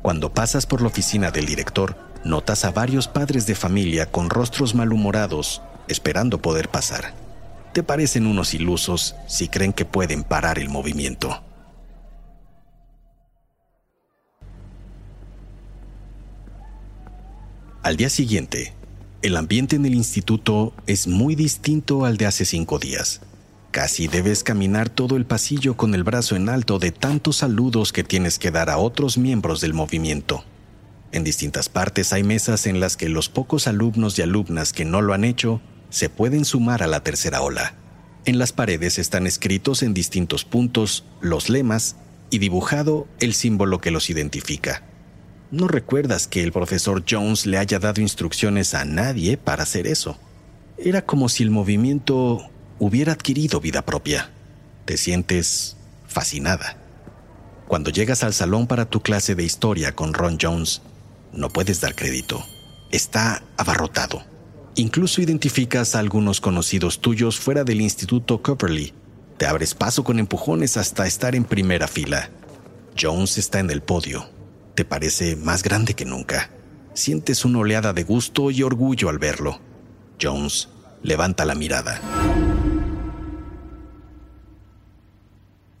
Cuando 0.00 0.32
pasas 0.32 0.64
por 0.64 0.80
la 0.80 0.88
oficina 0.88 1.30
del 1.30 1.44
director, 1.44 1.98
notas 2.24 2.64
a 2.64 2.70
varios 2.70 3.06
padres 3.06 3.46
de 3.46 3.54
familia 3.54 4.06
con 4.06 4.30
rostros 4.30 4.74
malhumorados, 4.74 5.60
esperando 5.88 6.40
poder 6.40 6.70
pasar. 6.70 7.12
Te 7.74 7.82
parecen 7.82 8.26
unos 8.26 8.54
ilusos 8.54 9.14
si 9.26 9.48
creen 9.48 9.74
que 9.74 9.84
pueden 9.84 10.24
parar 10.24 10.58
el 10.58 10.70
movimiento. 10.70 11.42
Al 17.86 17.96
día 17.96 18.10
siguiente, 18.10 18.74
el 19.22 19.36
ambiente 19.36 19.76
en 19.76 19.86
el 19.86 19.94
instituto 19.94 20.74
es 20.88 21.06
muy 21.06 21.36
distinto 21.36 22.04
al 22.04 22.16
de 22.16 22.26
hace 22.26 22.44
cinco 22.44 22.80
días. 22.80 23.20
Casi 23.70 24.08
debes 24.08 24.42
caminar 24.42 24.88
todo 24.88 25.16
el 25.16 25.24
pasillo 25.24 25.76
con 25.76 25.94
el 25.94 26.02
brazo 26.02 26.34
en 26.34 26.48
alto 26.48 26.80
de 26.80 26.90
tantos 26.90 27.36
saludos 27.36 27.92
que 27.92 28.02
tienes 28.02 28.40
que 28.40 28.50
dar 28.50 28.70
a 28.70 28.78
otros 28.78 29.18
miembros 29.18 29.60
del 29.60 29.72
movimiento. 29.72 30.44
En 31.12 31.22
distintas 31.22 31.68
partes 31.68 32.12
hay 32.12 32.24
mesas 32.24 32.66
en 32.66 32.80
las 32.80 32.96
que 32.96 33.08
los 33.08 33.28
pocos 33.28 33.68
alumnos 33.68 34.18
y 34.18 34.22
alumnas 34.22 34.72
que 34.72 34.84
no 34.84 35.00
lo 35.00 35.14
han 35.14 35.22
hecho 35.22 35.60
se 35.88 36.08
pueden 36.08 36.44
sumar 36.44 36.82
a 36.82 36.88
la 36.88 37.04
tercera 37.04 37.40
ola. 37.40 37.76
En 38.24 38.40
las 38.40 38.50
paredes 38.50 38.98
están 38.98 39.28
escritos 39.28 39.84
en 39.84 39.94
distintos 39.94 40.44
puntos 40.44 41.04
los 41.20 41.48
lemas 41.48 41.94
y 42.30 42.38
dibujado 42.38 43.06
el 43.20 43.32
símbolo 43.32 43.80
que 43.80 43.92
los 43.92 44.10
identifica. 44.10 44.82
No 45.50 45.68
recuerdas 45.68 46.26
que 46.26 46.42
el 46.42 46.50
profesor 46.50 47.04
Jones 47.08 47.46
le 47.46 47.58
haya 47.58 47.78
dado 47.78 48.00
instrucciones 48.00 48.74
a 48.74 48.84
nadie 48.84 49.36
para 49.36 49.62
hacer 49.62 49.86
eso. 49.86 50.18
Era 50.76 51.02
como 51.02 51.28
si 51.28 51.44
el 51.44 51.50
movimiento 51.50 52.50
hubiera 52.78 53.12
adquirido 53.12 53.60
vida 53.60 53.82
propia. 53.82 54.30
Te 54.84 54.96
sientes 54.96 55.76
fascinada. 56.06 56.76
Cuando 57.68 57.90
llegas 57.90 58.24
al 58.24 58.34
salón 58.34 58.66
para 58.66 58.86
tu 58.86 59.00
clase 59.00 59.34
de 59.34 59.44
historia 59.44 59.94
con 59.94 60.14
Ron 60.14 60.38
Jones, 60.40 60.82
no 61.32 61.48
puedes 61.50 61.80
dar 61.80 61.94
crédito. 61.94 62.44
Está 62.90 63.42
abarrotado. 63.56 64.24
Incluso 64.74 65.22
identificas 65.22 65.94
a 65.94 66.00
algunos 66.00 66.40
conocidos 66.40 67.00
tuyos 67.00 67.38
fuera 67.38 67.64
del 67.64 67.80
Instituto 67.80 68.42
Copperly. 68.42 68.92
Te 69.38 69.46
abres 69.46 69.74
paso 69.74 70.04
con 70.04 70.18
empujones 70.18 70.76
hasta 70.76 71.06
estar 71.06 71.34
en 71.34 71.44
primera 71.44 71.88
fila. 71.88 72.30
Jones 72.98 73.38
está 73.38 73.58
en 73.58 73.70
el 73.70 73.82
podio, 73.82 74.28
te 74.76 74.84
parece 74.84 75.34
más 75.34 75.64
grande 75.64 75.94
que 75.94 76.04
nunca. 76.04 76.50
Sientes 76.94 77.44
una 77.44 77.58
oleada 77.58 77.92
de 77.92 78.04
gusto 78.04 78.50
y 78.50 78.62
orgullo 78.62 79.08
al 79.08 79.18
verlo. 79.18 79.58
Jones 80.20 80.68
levanta 81.02 81.44
la 81.44 81.54
mirada. 81.54 82.00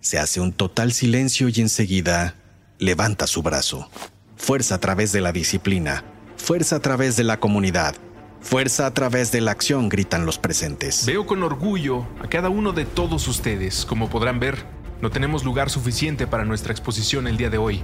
Se 0.00 0.18
hace 0.18 0.40
un 0.40 0.52
total 0.52 0.92
silencio 0.92 1.48
y 1.48 1.60
enseguida 1.60 2.34
levanta 2.78 3.26
su 3.26 3.42
brazo. 3.42 3.88
Fuerza 4.36 4.76
a 4.76 4.78
través 4.78 5.12
de 5.12 5.20
la 5.20 5.32
disciplina, 5.32 6.04
fuerza 6.36 6.76
a 6.76 6.80
través 6.80 7.16
de 7.16 7.24
la 7.24 7.38
comunidad, 7.38 7.96
fuerza 8.40 8.86
a 8.86 8.94
través 8.94 9.30
de 9.32 9.40
la 9.40 9.50
acción, 9.50 9.88
gritan 9.88 10.26
los 10.26 10.38
presentes. 10.38 11.04
Veo 11.06 11.26
con 11.26 11.42
orgullo 11.42 12.06
a 12.22 12.28
cada 12.28 12.48
uno 12.48 12.72
de 12.72 12.84
todos 12.86 13.28
ustedes. 13.28 13.84
Como 13.84 14.08
podrán 14.08 14.38
ver, 14.40 14.64
no 15.02 15.10
tenemos 15.10 15.44
lugar 15.44 15.68
suficiente 15.68 16.26
para 16.26 16.44
nuestra 16.44 16.72
exposición 16.72 17.26
el 17.26 17.36
día 17.36 17.50
de 17.50 17.58
hoy. 17.58 17.82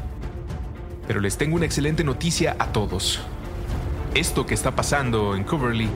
Pero 1.07 1.21
les 1.21 1.37
tengo 1.37 1.57
una 1.57 1.67
excelente 1.67 2.05
noticia 2.05 2.57
a 2.59 2.73
todos. 2.73 3.21
Esto 4.15 4.47
que 4.47 4.55
está 4.55 4.77
pasando 4.77 5.35
en 5.37 5.45
Coverly 5.45 5.89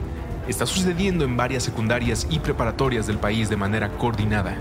está 0.47 0.65
sucediendo 0.65 1.25
en 1.25 1.37
varias 1.37 1.63
secundarias 1.63 2.27
y 2.29 2.39
preparatorias 2.39 3.07
del 3.07 3.17
país 3.17 3.49
de 3.49 3.57
manera 3.57 3.89
coordinada. 3.89 4.57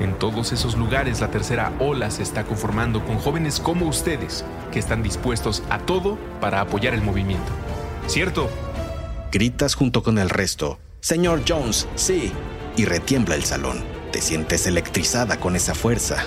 En 0.00 0.14
todos 0.18 0.52
esos 0.52 0.76
lugares 0.76 1.20
la 1.20 1.28
tercera 1.30 1.72
ola 1.78 2.10
se 2.10 2.22
está 2.22 2.44
conformando 2.44 3.04
con 3.04 3.18
jóvenes 3.18 3.60
como 3.60 3.86
ustedes, 3.86 4.44
que 4.72 4.78
están 4.78 5.02
dispuestos 5.02 5.62
a 5.70 5.78
todo 5.78 6.18
para 6.40 6.60
apoyar 6.60 6.94
el 6.94 7.02
movimiento. 7.02 7.52
¿Cierto? 8.08 8.50
Gritas 9.30 9.74
junto 9.74 10.02
con 10.02 10.18
el 10.18 10.28
resto. 10.28 10.78
Señor 11.00 11.42
Jones, 11.46 11.86
sí. 11.94 12.32
Y 12.76 12.84
retiembla 12.84 13.34
el 13.34 13.44
salón. 13.44 13.84
Te 14.10 14.20
sientes 14.20 14.66
electrizada 14.66 15.38
con 15.38 15.56
esa 15.56 15.74
fuerza. 15.74 16.24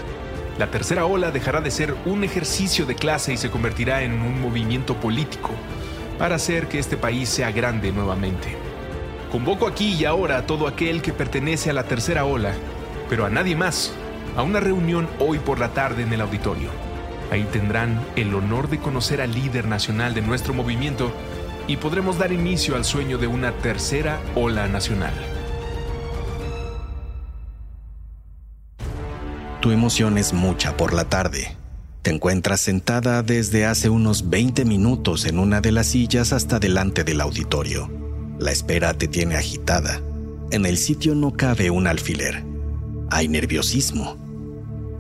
La 0.57 0.67
tercera 0.67 1.05
ola 1.05 1.31
dejará 1.31 1.59
de 1.59 1.69
ser 1.69 1.93
un 2.05 2.23
ejercicio 2.23 2.85
de 2.85 2.95
clase 2.95 3.33
y 3.33 3.37
se 3.37 3.51
convertirá 3.51 4.03
en 4.03 4.13
un 4.13 4.41
movimiento 4.41 4.95
político 4.95 5.49
para 6.17 6.35
hacer 6.35 6.67
que 6.67 6.79
este 6.79 6.95
país 6.95 7.27
sea 7.27 7.51
grande 7.51 7.91
nuevamente. 7.91 8.55
Convoco 9.33 9.67
aquí 9.67 9.95
y 9.95 10.05
ahora 10.05 10.37
a 10.37 10.45
todo 10.45 10.67
aquel 10.67 11.01
que 11.01 11.11
pertenece 11.11 11.69
a 11.69 11.73
la 11.73 11.83
tercera 11.83 12.23
ola, 12.23 12.53
pero 13.09 13.25
a 13.25 13.29
nadie 13.29 13.57
más, 13.57 13.91
a 14.37 14.43
una 14.43 14.61
reunión 14.61 15.09
hoy 15.19 15.39
por 15.39 15.59
la 15.59 15.73
tarde 15.73 16.03
en 16.03 16.13
el 16.13 16.21
auditorio. 16.21 16.69
Ahí 17.31 17.43
tendrán 17.51 17.99
el 18.15 18.33
honor 18.33 18.69
de 18.69 18.79
conocer 18.79 19.19
al 19.19 19.33
líder 19.33 19.67
nacional 19.67 20.13
de 20.13 20.21
nuestro 20.21 20.53
movimiento 20.53 21.11
y 21.67 21.75
podremos 21.75 22.17
dar 22.17 22.31
inicio 22.31 22.77
al 22.77 22.85
sueño 22.85 23.17
de 23.17 23.27
una 23.27 23.51
tercera 23.51 24.21
ola 24.35 24.69
nacional. 24.69 25.34
Tu 29.65 29.71
emoción 29.71 30.19
es 30.19 30.31
mucha 30.31 30.77
por 30.77 30.93
la 30.93 31.05
tarde. 31.05 31.57
Te 32.03 32.11
encuentras 32.11 32.61
sentada 32.61 33.23
desde 33.23 33.65
hace 33.65 33.89
unos 33.89 34.29
20 34.29 34.63
minutos 34.63 35.25
en 35.25 35.39
una 35.39 35.59
de 35.59 35.71
las 35.71 35.87
sillas 35.87 36.33
hasta 36.33 36.59
delante 36.59 37.03
del 37.03 37.19
auditorio. 37.19 37.89
La 38.37 38.51
espera 38.51 38.93
te 38.93 39.07
tiene 39.07 39.37
agitada. 39.37 40.03
En 40.51 40.67
el 40.67 40.77
sitio 40.77 41.15
no 41.15 41.33
cabe 41.33 41.71
un 41.71 41.87
alfiler. 41.87 42.43
Hay 43.09 43.27
nerviosismo. 43.27 44.17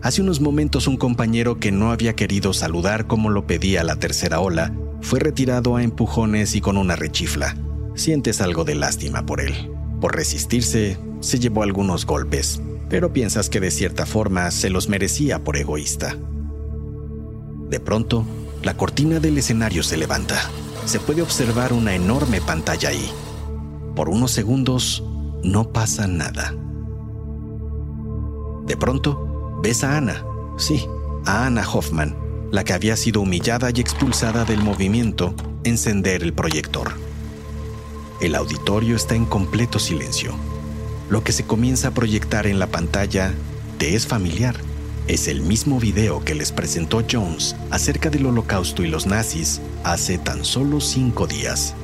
Hace 0.01 0.23
unos 0.23 0.41
momentos 0.41 0.87
un 0.87 0.97
compañero 0.97 1.59
que 1.59 1.71
no 1.71 1.91
había 1.91 2.15
querido 2.15 2.51
saludar 2.51 3.05
como 3.05 3.29
lo 3.29 3.45
pedía 3.45 3.83
la 3.83 3.97
tercera 3.97 4.39
ola 4.39 4.73
fue 4.99 5.19
retirado 5.19 5.75
a 5.75 5.83
empujones 5.83 6.55
y 6.55 6.61
con 6.61 6.77
una 6.77 6.95
rechifla. 6.95 7.55
Sientes 7.93 8.41
algo 8.41 8.63
de 8.63 8.73
lástima 8.73 9.27
por 9.27 9.41
él. 9.41 9.53
Por 10.01 10.15
resistirse, 10.15 10.97
se 11.19 11.37
llevó 11.37 11.61
algunos 11.61 12.07
golpes, 12.07 12.59
pero 12.89 13.13
piensas 13.13 13.49
que 13.49 13.59
de 13.59 13.71
cierta 13.71 14.05
forma 14.05 14.51
se 14.51 14.69
los 14.69 14.89
merecía 14.89 15.43
por 15.43 15.57
egoísta. 15.57 16.15
De 17.69 17.79
pronto, 17.79 18.25
la 18.63 18.77
cortina 18.77 19.19
del 19.19 19.37
escenario 19.37 19.83
se 19.83 19.97
levanta. 19.97 20.49
Se 20.85 20.99
puede 20.99 21.21
observar 21.21 21.73
una 21.73 21.95
enorme 21.95 22.41
pantalla 22.41 22.89
ahí. 22.89 23.11
Por 23.95 24.09
unos 24.09 24.31
segundos 24.31 25.03
no 25.43 25.71
pasa 25.71 26.07
nada. 26.07 26.53
De 28.67 28.77
pronto, 28.77 29.59
ves 29.63 29.83
a 29.83 29.97
Ana. 29.97 30.23
Sí, 30.57 30.85
a 31.25 31.47
Ana 31.47 31.67
Hoffman, 31.67 32.15
la 32.51 32.63
que 32.63 32.73
había 32.73 32.95
sido 32.97 33.21
humillada 33.21 33.69
y 33.73 33.79
expulsada 33.79 34.45
del 34.45 34.61
movimiento, 34.61 35.33
encender 35.63 36.23
el 36.23 36.33
proyector. 36.33 36.93
El 38.21 38.35
auditorio 38.35 38.95
está 38.95 39.15
en 39.15 39.25
completo 39.25 39.79
silencio 39.79 40.35
lo 41.09 41.23
que 41.23 41.31
se 41.31 41.43
comienza 41.43 41.89
a 41.89 41.93
proyectar 41.93 42.47
en 42.47 42.59
la 42.59 42.67
pantalla 42.67 43.33
te 43.77 43.95
es 43.95 44.07
familiar. 44.07 44.55
Es 45.07 45.27
el 45.27 45.41
mismo 45.41 45.79
video 45.79 46.23
que 46.23 46.33
les 46.33 46.51
presentó 46.51 47.03
Jones 47.09 47.55
acerca 47.69 48.09
del 48.09 48.25
holocausto 48.25 48.83
y 48.83 48.87
los 48.87 49.05
nazis 49.05 49.61
hace 49.83 50.17
tan 50.17 50.43
solo 50.43 50.81
cinco 50.81 51.27
días. 51.27 51.75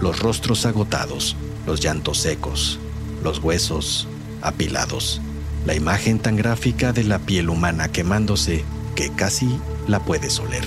Los 0.00 0.20
rostros 0.20 0.66
agotados, 0.66 1.36
los 1.66 1.80
llantos 1.80 2.18
secos, 2.18 2.78
los 3.24 3.40
huesos 3.40 4.06
apilados, 4.40 5.20
la 5.66 5.74
imagen 5.74 6.20
tan 6.20 6.36
gráfica 6.36 6.92
de 6.92 7.04
la 7.04 7.18
piel 7.18 7.50
humana 7.50 7.88
quemándose 7.88 8.64
que 8.94 9.10
casi 9.10 9.58
la 9.88 9.98
puedes 10.04 10.38
oler. 10.38 10.64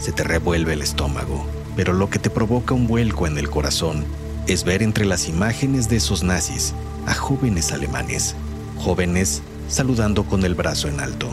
Se 0.00 0.10
te 0.10 0.24
revuelve 0.24 0.72
el 0.72 0.82
estómago, 0.82 1.46
pero 1.76 1.92
lo 1.92 2.10
que 2.10 2.18
te 2.18 2.30
provoca 2.30 2.74
un 2.74 2.88
vuelco 2.88 3.28
en 3.28 3.38
el 3.38 3.48
corazón 3.48 4.04
es 4.48 4.64
ver 4.64 4.82
entre 4.82 5.04
las 5.04 5.28
imágenes 5.28 5.88
de 5.88 5.96
esos 5.96 6.24
nazis 6.24 6.74
a 7.06 7.14
jóvenes 7.14 7.72
alemanes, 7.72 8.34
jóvenes 8.78 9.42
saludando 9.68 10.24
con 10.24 10.44
el 10.44 10.54
brazo 10.54 10.88
en 10.88 11.00
alto, 11.00 11.28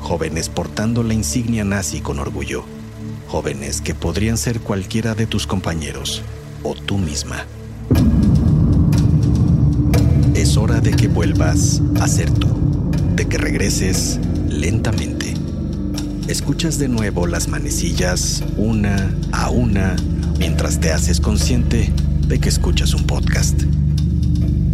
jóvenes 0.00 0.48
portando 0.48 1.02
la 1.02 1.14
insignia 1.14 1.64
nazi 1.64 2.00
con 2.00 2.18
orgullo, 2.18 2.64
jóvenes 3.28 3.80
que 3.80 3.94
podrían 3.94 4.36
ser 4.36 4.60
cualquiera 4.60 5.14
de 5.14 5.26
tus 5.26 5.46
compañeros 5.46 6.22
o 6.62 6.74
tú 6.74 6.98
misma. 6.98 7.46
Es 10.34 10.56
hora 10.56 10.80
de 10.80 10.92
que 10.92 11.08
vuelvas 11.08 11.80
a 12.00 12.08
ser 12.08 12.30
tú, 12.30 12.48
de 13.14 13.26
que 13.26 13.38
regreses 13.38 14.18
lentamente. 14.48 15.34
Escuchas 16.28 16.78
de 16.78 16.88
nuevo 16.88 17.26
las 17.26 17.48
manecillas 17.48 18.42
una 18.56 19.14
a 19.32 19.50
una 19.50 19.96
mientras 20.38 20.80
te 20.80 20.90
haces 20.90 21.20
consciente 21.20 21.92
de 22.26 22.40
que 22.40 22.48
escuchas 22.48 22.94
un 22.94 23.04
podcast. 23.04 23.62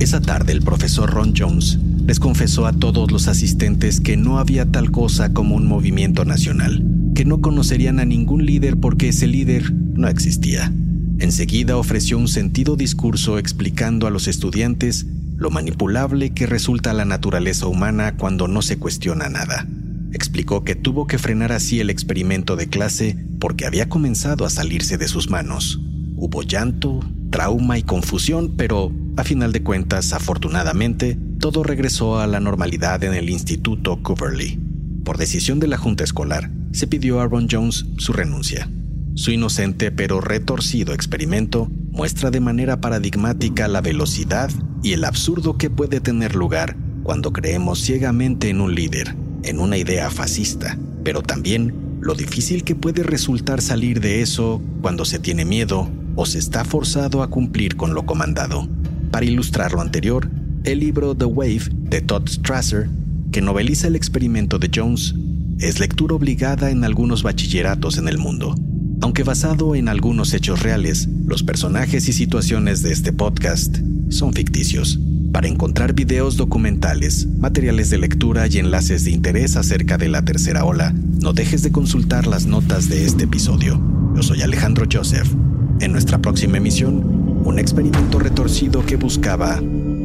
Esa 0.00 0.22
tarde 0.22 0.52
el 0.52 0.62
profesor 0.62 1.10
Ron 1.10 1.34
Jones 1.36 1.78
les 2.06 2.18
confesó 2.18 2.64
a 2.64 2.72
todos 2.72 3.12
los 3.12 3.28
asistentes 3.28 4.00
que 4.00 4.16
no 4.16 4.38
había 4.38 4.64
tal 4.64 4.90
cosa 4.90 5.34
como 5.34 5.54
un 5.54 5.68
movimiento 5.68 6.24
nacional, 6.24 6.82
que 7.14 7.26
no 7.26 7.42
conocerían 7.42 8.00
a 8.00 8.06
ningún 8.06 8.46
líder 8.46 8.78
porque 8.78 9.10
ese 9.10 9.26
líder 9.26 9.70
no 9.74 10.08
existía. 10.08 10.72
Enseguida 11.18 11.76
ofreció 11.76 12.16
un 12.16 12.28
sentido 12.28 12.76
discurso 12.76 13.36
explicando 13.36 14.06
a 14.06 14.10
los 14.10 14.26
estudiantes 14.26 15.06
lo 15.36 15.50
manipulable 15.50 16.30
que 16.30 16.46
resulta 16.46 16.94
la 16.94 17.04
naturaleza 17.04 17.66
humana 17.66 18.16
cuando 18.16 18.48
no 18.48 18.62
se 18.62 18.78
cuestiona 18.78 19.28
nada. 19.28 19.66
Explicó 20.14 20.64
que 20.64 20.74
tuvo 20.74 21.06
que 21.06 21.18
frenar 21.18 21.52
así 21.52 21.78
el 21.78 21.90
experimento 21.90 22.56
de 22.56 22.68
clase 22.68 23.18
porque 23.38 23.66
había 23.66 23.90
comenzado 23.90 24.46
a 24.46 24.50
salirse 24.50 24.96
de 24.96 25.08
sus 25.08 25.28
manos. 25.28 25.78
Hubo 26.16 26.42
llanto, 26.42 27.00
trauma 27.30 27.78
y 27.78 27.82
confusión, 27.82 28.54
pero 28.56 28.92
a 29.16 29.24
final 29.24 29.52
de 29.52 29.62
cuentas, 29.62 30.12
afortunadamente, 30.12 31.18
todo 31.38 31.62
regresó 31.62 32.18
a 32.18 32.26
la 32.26 32.40
normalidad 32.40 33.02
en 33.04 33.14
el 33.14 33.30
Instituto 33.30 34.02
Coverly. 34.02 34.60
Por 35.04 35.16
decisión 35.16 35.60
de 35.60 35.68
la 35.68 35.78
Junta 35.78 36.04
Escolar, 36.04 36.50
se 36.72 36.86
pidió 36.86 37.20
a 37.20 37.26
Ron 37.26 37.48
Jones 37.50 37.86
su 37.98 38.12
renuncia. 38.12 38.68
Su 39.14 39.32
inocente 39.32 39.90
pero 39.90 40.20
retorcido 40.20 40.94
experimento 40.94 41.68
muestra 41.90 42.30
de 42.30 42.40
manera 42.40 42.80
paradigmática 42.80 43.68
la 43.68 43.80
velocidad 43.80 44.50
y 44.82 44.92
el 44.92 45.04
absurdo 45.04 45.58
que 45.58 45.70
puede 45.70 46.00
tener 46.00 46.34
lugar 46.34 46.76
cuando 47.02 47.32
creemos 47.32 47.80
ciegamente 47.80 48.50
en 48.50 48.60
un 48.60 48.74
líder, 48.74 49.16
en 49.42 49.58
una 49.58 49.76
idea 49.76 50.10
fascista, 50.10 50.78
pero 51.02 51.22
también 51.22 51.98
lo 52.00 52.14
difícil 52.14 52.64
que 52.64 52.74
puede 52.74 53.02
resultar 53.02 53.60
salir 53.60 54.00
de 54.00 54.22
eso 54.22 54.62
cuando 54.80 55.04
se 55.04 55.18
tiene 55.18 55.44
miedo 55.44 55.90
o 56.20 56.26
se 56.26 56.38
está 56.38 56.66
forzado 56.66 57.22
a 57.22 57.30
cumplir 57.30 57.76
con 57.76 57.94
lo 57.94 58.04
comandado. 58.04 58.68
Para 59.10 59.24
ilustrar 59.24 59.72
lo 59.72 59.80
anterior, 59.80 60.28
el 60.64 60.80
libro 60.80 61.16
The 61.16 61.24
Wave 61.24 61.62
de 61.88 62.02
Todd 62.02 62.28
Strasser, 62.28 62.90
que 63.32 63.40
noveliza 63.40 63.86
el 63.86 63.96
experimento 63.96 64.58
de 64.58 64.70
Jones, 64.74 65.14
es 65.60 65.80
lectura 65.80 66.14
obligada 66.14 66.70
en 66.70 66.84
algunos 66.84 67.22
bachilleratos 67.22 67.96
en 67.96 68.06
el 68.06 68.18
mundo. 68.18 68.54
Aunque 69.00 69.22
basado 69.22 69.74
en 69.74 69.88
algunos 69.88 70.34
hechos 70.34 70.62
reales, 70.62 71.08
los 71.24 71.42
personajes 71.42 72.06
y 72.06 72.12
situaciones 72.12 72.82
de 72.82 72.92
este 72.92 73.14
podcast 73.14 73.78
son 74.10 74.34
ficticios. 74.34 75.00
Para 75.32 75.48
encontrar 75.48 75.94
videos 75.94 76.36
documentales, 76.36 77.28
materiales 77.38 77.88
de 77.88 77.96
lectura 77.96 78.46
y 78.46 78.58
enlaces 78.58 79.04
de 79.04 79.12
interés 79.12 79.56
acerca 79.56 79.96
de 79.96 80.10
la 80.10 80.22
tercera 80.22 80.66
ola, 80.66 80.92
no 81.22 81.32
dejes 81.32 81.62
de 81.62 81.72
consultar 81.72 82.26
las 82.26 82.44
notas 82.44 82.90
de 82.90 83.06
este 83.06 83.24
episodio. 83.24 83.80
Yo 84.14 84.22
soy 84.22 84.42
Alejandro 84.42 84.84
Joseph. 84.92 85.32
En 85.80 85.92
nuestra 85.92 86.18
próxima 86.18 86.58
emisión, 86.58 87.42
un 87.42 87.58
experimento 87.58 88.18
retorcido 88.18 88.84
que 88.84 88.96
buscaba 88.96 89.58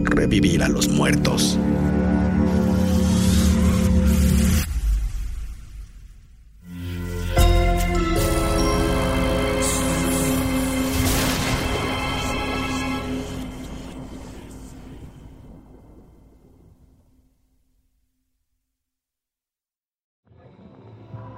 revivir 0.05 0.63
a 0.63 0.69
los 0.69 0.87
muertos. 0.87 1.59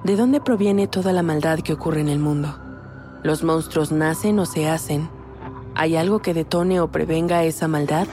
¿De 0.04 0.16
dónde 0.16 0.40
proviene 0.40 0.88
toda 0.88 1.12
la 1.12 1.24
maldad 1.24 1.60
que 1.60 1.74
ocurre 1.74 2.02
en 2.02 2.10
el 2.10 2.20
mundo? 2.20 2.67
¿Los 3.28 3.44
monstruos 3.44 3.92
nacen 3.92 4.40
o 4.40 4.46
se 4.46 4.70
hacen? 4.70 5.10
¿Hay 5.76 5.98
algo 5.98 6.20
que 6.20 6.34
detone 6.34 6.80
o 6.80 6.88
prevenga 6.88 7.44
esa 7.44 7.68
maldad? 7.68 8.08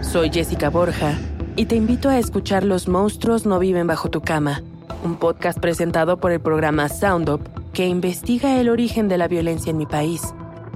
Soy 0.00 0.30
Jessica 0.32 0.70
Borja 0.70 1.18
y 1.54 1.66
te 1.66 1.76
invito 1.76 2.08
a 2.08 2.18
escuchar 2.18 2.64
Los 2.64 2.88
monstruos 2.88 3.44
no 3.44 3.58
viven 3.58 3.86
bajo 3.86 4.08
tu 4.08 4.22
cama, 4.22 4.62
un 5.04 5.16
podcast 5.16 5.58
presentado 5.58 6.16
por 6.16 6.32
el 6.32 6.40
programa 6.40 6.88
Sound 6.88 7.28
Up 7.28 7.42
que 7.74 7.86
investiga 7.86 8.58
el 8.58 8.70
origen 8.70 9.06
de 9.08 9.18
la 9.18 9.28
violencia 9.28 9.68
en 9.68 9.76
mi 9.76 9.84
país, 9.84 10.32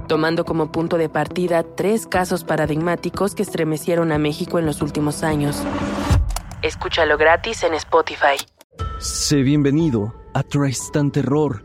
tomando 0.07 0.44
como 0.44 0.71
punto 0.71 0.99
de 0.99 1.09
partida 1.09 1.62
tres 1.62 2.07
casos 2.07 2.44
paradigmáticos 2.44 3.35
que 3.35 3.42
estremecieron 3.42 4.12
a 4.12 4.18
México 4.18 4.59
en 4.59 4.66
los 4.66 4.83
últimos 4.83 5.23
años. 5.23 5.62
Escúchalo 6.61 7.16
gratis 7.16 7.62
en 7.62 7.73
Spotify. 7.73 8.37
Sé 8.99 9.37
bienvenido 9.37 10.12
a 10.35 10.42
Tristan 10.42 11.11
Terror, 11.11 11.64